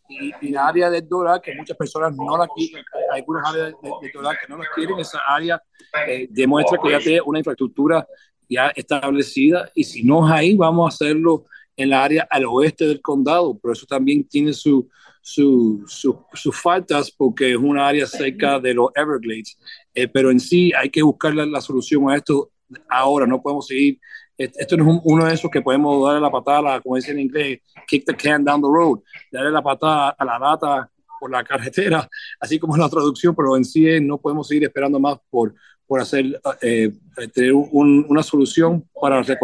Y, 0.08 0.50
la 0.50 0.68
área 0.68 0.88
de 0.88 1.02
Doral, 1.02 1.42
que 1.42 1.54
muchas 1.54 1.76
personas 1.76 2.16
no 2.16 2.38
la 2.38 2.48
quieren, 2.48 2.82
hay 3.12 3.20
algunas 3.20 3.46
áreas 3.46 3.74
de, 3.82 3.90
de 4.00 4.10
Doral 4.10 4.38
que 4.40 4.48
no 4.48 4.56
las 4.56 4.68
quieren, 4.74 4.98
esa 4.98 5.18
área 5.28 5.62
eh, 6.06 6.26
demuestra 6.30 6.78
que 6.82 6.90
ya 6.90 6.98
tiene 6.98 7.20
una 7.20 7.40
infraestructura 7.40 8.06
ya 8.48 8.68
establecida 8.68 9.70
y 9.74 9.84
si 9.84 10.02
no 10.02 10.26
es 10.26 10.32
ahí, 10.32 10.56
vamos 10.56 10.86
a 10.86 10.94
hacerlo 10.94 11.46
en 11.76 11.90
la 11.90 12.02
área 12.02 12.26
al 12.30 12.46
oeste 12.46 12.86
del 12.86 13.00
condado, 13.00 13.58
pero 13.58 13.72
eso 13.72 13.86
también 13.86 14.24
tiene 14.24 14.52
sus 14.52 14.84
su, 15.28 15.84
su, 16.32 16.52
faltas 16.52 17.10
porque 17.10 17.52
es 17.52 17.58
una 17.58 17.86
área 17.86 18.06
cerca 18.06 18.58
de 18.58 18.72
los 18.72 18.88
Everglades, 18.94 19.58
eh, 19.94 20.08
pero 20.08 20.30
en 20.30 20.40
sí 20.40 20.72
hay 20.72 20.88
que 20.88 21.02
buscar 21.02 21.34
la, 21.34 21.60
solución 21.60 22.08
a 22.08 22.16
esto 22.16 22.50
ahora, 22.88 23.26
no 23.26 23.42
podemos 23.42 23.66
seguir, 23.66 24.00
esto 24.38 24.76
no 24.78 24.90
es 24.90 25.00
uno 25.04 25.26
de 25.26 25.34
esos 25.34 25.50
que 25.50 25.60
podemos 25.60 26.02
darle 26.02 26.22
la 26.22 26.30
patada, 26.30 26.80
como 26.80 26.96
dicen 26.96 27.18
en 27.18 27.26
inglés, 27.26 27.60
kick 27.86 28.06
the 28.06 28.14
can 28.14 28.42
down 28.42 28.62
the 28.62 28.68
road, 28.68 29.00
darle 29.30 29.50
la 29.50 29.62
patada 29.62 30.10
a 30.18 30.24
la 30.24 30.38
data 30.38 30.90
por 31.20 31.30
la 31.30 31.44
carretera, 31.44 32.08
así 32.40 32.58
como 32.58 32.74
es 32.74 32.80
la 32.80 32.88
traducción, 32.88 33.34
pero 33.34 33.54
en 33.54 33.66
sí 33.66 34.00
no 34.00 34.18
podemos 34.18 34.48
seguir 34.48 34.64
esperando 34.64 34.98
más 34.98 35.18
por, 35.28 35.54
por 35.88 36.00
hacer, 36.00 36.38
eh, 36.60 36.92
tener 37.32 37.52
una 37.54 38.22
solución 38.22 38.84
para 39.00 39.22
la 39.22 39.36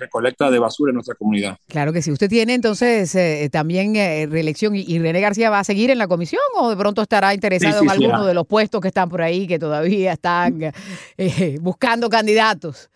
recolecta 0.00 0.50
de 0.50 0.58
basura 0.58 0.90
en 0.90 0.96
nuestra 0.96 1.14
comunidad. 1.14 1.56
Claro 1.68 1.92
que 1.92 2.02
sí. 2.02 2.10
¿Usted 2.10 2.28
tiene 2.28 2.54
entonces 2.54 3.14
eh, 3.14 3.48
también 3.50 3.94
eh, 3.94 4.26
reelección 4.28 4.74
y, 4.74 4.98
René 4.98 5.20
García 5.20 5.50
va 5.50 5.60
a 5.60 5.64
seguir 5.64 5.90
en 5.90 5.98
la 5.98 6.08
comisión 6.08 6.42
o 6.56 6.68
de 6.68 6.76
pronto 6.76 7.00
estará 7.00 7.32
interesado 7.32 7.82
en 7.82 7.90
alguno 7.90 8.26
de 8.26 8.34
los 8.34 8.44
puestos 8.44 8.80
que 8.80 8.88
están 8.88 9.08
por 9.08 9.22
ahí 9.22 9.46
que 9.46 9.58
todavía 9.58 10.14
están 10.14 10.72
buscando 11.60 12.10
candidatos? 12.10 12.90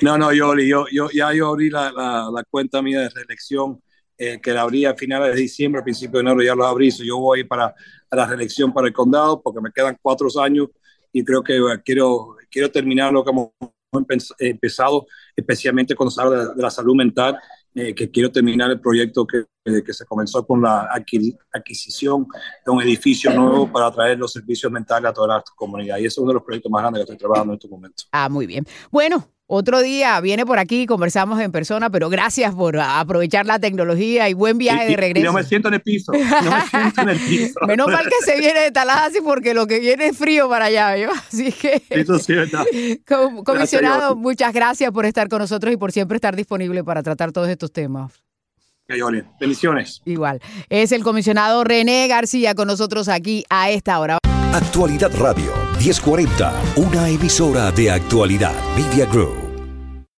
no, 0.00 0.16
no, 0.16 0.32
yo, 0.32 0.54
yo, 0.56 0.86
yo 0.90 1.08
ya 1.12 1.32
yo 1.34 1.48
abrí 1.48 1.68
la, 1.68 1.92
la, 1.92 2.44
cuenta 2.50 2.80
mía 2.82 3.00
de 3.00 3.08
reelección 3.10 3.80
eh, 4.16 4.40
que 4.40 4.52
la 4.52 4.62
abrí 4.62 4.84
a 4.84 4.94
finales 4.94 5.34
de 5.34 5.40
diciembre, 5.40 5.80
a 5.80 5.84
principios 5.84 6.22
de 6.22 6.30
enero 6.30 6.42
ya 6.42 6.54
lo 6.54 6.64
abrí. 6.66 6.90
yo 6.90 7.18
voy 7.18 7.44
para 7.44 7.74
la 8.10 8.26
reelección 8.26 8.72
para 8.72 8.86
el 8.86 8.92
condado 8.92 9.42
porque 9.42 9.60
me 9.60 9.72
quedan 9.72 9.98
cuatro 10.00 10.28
años 10.40 10.68
y 11.14 11.24
creo 11.24 11.42
que 11.42 11.58
quiero, 11.84 12.36
quiero 12.50 12.70
terminar 12.70 13.12
lo 13.12 13.24
que 13.24 13.30
hemos 13.30 13.50
empezado, 14.40 15.06
especialmente 15.36 15.94
cuando 15.94 16.10
se 16.10 16.20
habla 16.20 16.46
de, 16.52 16.60
la 16.62 16.70
salud 16.70 16.96
mental, 16.96 17.38
eh, 17.72 17.94
que 17.94 18.10
quiero 18.10 18.32
terminar 18.32 18.68
el 18.72 18.80
proyecto 18.80 19.24
que, 19.24 19.44
que, 19.64 19.92
se 19.92 20.04
comenzó 20.06 20.44
con 20.44 20.60
la 20.60 20.88
adquisición 21.52 22.26
de 22.66 22.72
un 22.72 22.82
edificio 22.82 23.32
nuevo 23.32 23.70
para 23.70 23.92
traer 23.92 24.18
los 24.18 24.32
servicios 24.32 24.70
mentales 24.72 25.10
a 25.10 25.14
toda 25.14 25.36
la 25.36 25.44
comunidad. 25.54 25.98
Y 25.98 26.00
ese 26.00 26.08
es 26.08 26.18
uno 26.18 26.28
de 26.28 26.34
los 26.34 26.42
proyectos 26.42 26.70
más 26.70 26.82
grandes 26.82 27.00
que 27.00 27.12
estoy 27.12 27.18
trabajando 27.18 27.52
en 27.52 27.58
este 27.58 27.68
momento. 27.68 28.04
Ah, 28.10 28.28
muy 28.28 28.46
bien. 28.46 28.64
Bueno, 28.90 29.28
otro 29.54 29.82
día 29.82 30.20
viene 30.20 30.44
por 30.44 30.58
aquí, 30.58 30.84
conversamos 30.84 31.40
en 31.40 31.52
persona, 31.52 31.88
pero 31.88 32.08
gracias 32.10 32.54
por 32.54 32.76
aprovechar 32.78 33.46
la 33.46 33.60
tecnología 33.60 34.28
y 34.28 34.34
buen 34.34 34.58
viaje 34.58 34.88
de 34.88 34.96
regreso. 34.96 35.24
Y 35.24 35.26
no 35.26 35.32
me 35.32 35.44
siento 35.44 35.68
en 35.68 35.74
el 35.74 35.80
piso. 35.80 36.12
No 36.12 36.18
me 36.18 36.66
siento 36.68 37.00
en 37.02 37.08
el 37.08 37.20
piso. 37.20 37.60
Menos 37.66 37.86
mal 37.86 38.04
que 38.04 38.24
se 38.24 38.38
viene 38.38 38.60
de 38.60 38.72
Tallahassee 38.72 39.22
porque 39.22 39.54
lo 39.54 39.66
que 39.66 39.78
viene 39.78 40.08
es 40.08 40.18
frío 40.18 40.48
para 40.48 40.66
allá, 40.66 40.96
¿yo? 40.96 41.10
Así 41.28 41.52
que. 41.52 41.82
Eso 41.88 42.18
sí, 42.18 42.34
verdad. 42.34 42.64
comisionado, 43.44 44.16
muchas 44.16 44.52
gracias 44.52 44.90
por 44.90 45.06
estar 45.06 45.28
con 45.28 45.38
nosotros 45.38 45.72
y 45.72 45.76
por 45.76 45.92
siempre 45.92 46.16
estar 46.16 46.34
disponible 46.34 46.82
para 46.82 47.02
tratar 47.02 47.30
todos 47.30 47.48
estos 47.48 47.72
temas. 47.72 48.12
Bendiciones. 49.40 50.02
Igual. 50.04 50.40
Es 50.68 50.92
el 50.92 51.02
comisionado 51.04 51.64
René 51.64 52.06
García 52.08 52.54
con 52.54 52.66
nosotros 52.66 53.08
aquí 53.08 53.44
a 53.48 53.70
esta 53.70 53.98
hora. 54.00 54.18
Actualidad 54.52 55.10
Radio 55.18 55.52
1040, 55.78 56.52
una 56.76 57.08
emisora 57.08 57.72
de 57.72 57.90
actualidad 57.90 58.54
Media 58.76 59.06
Group. 59.06 59.43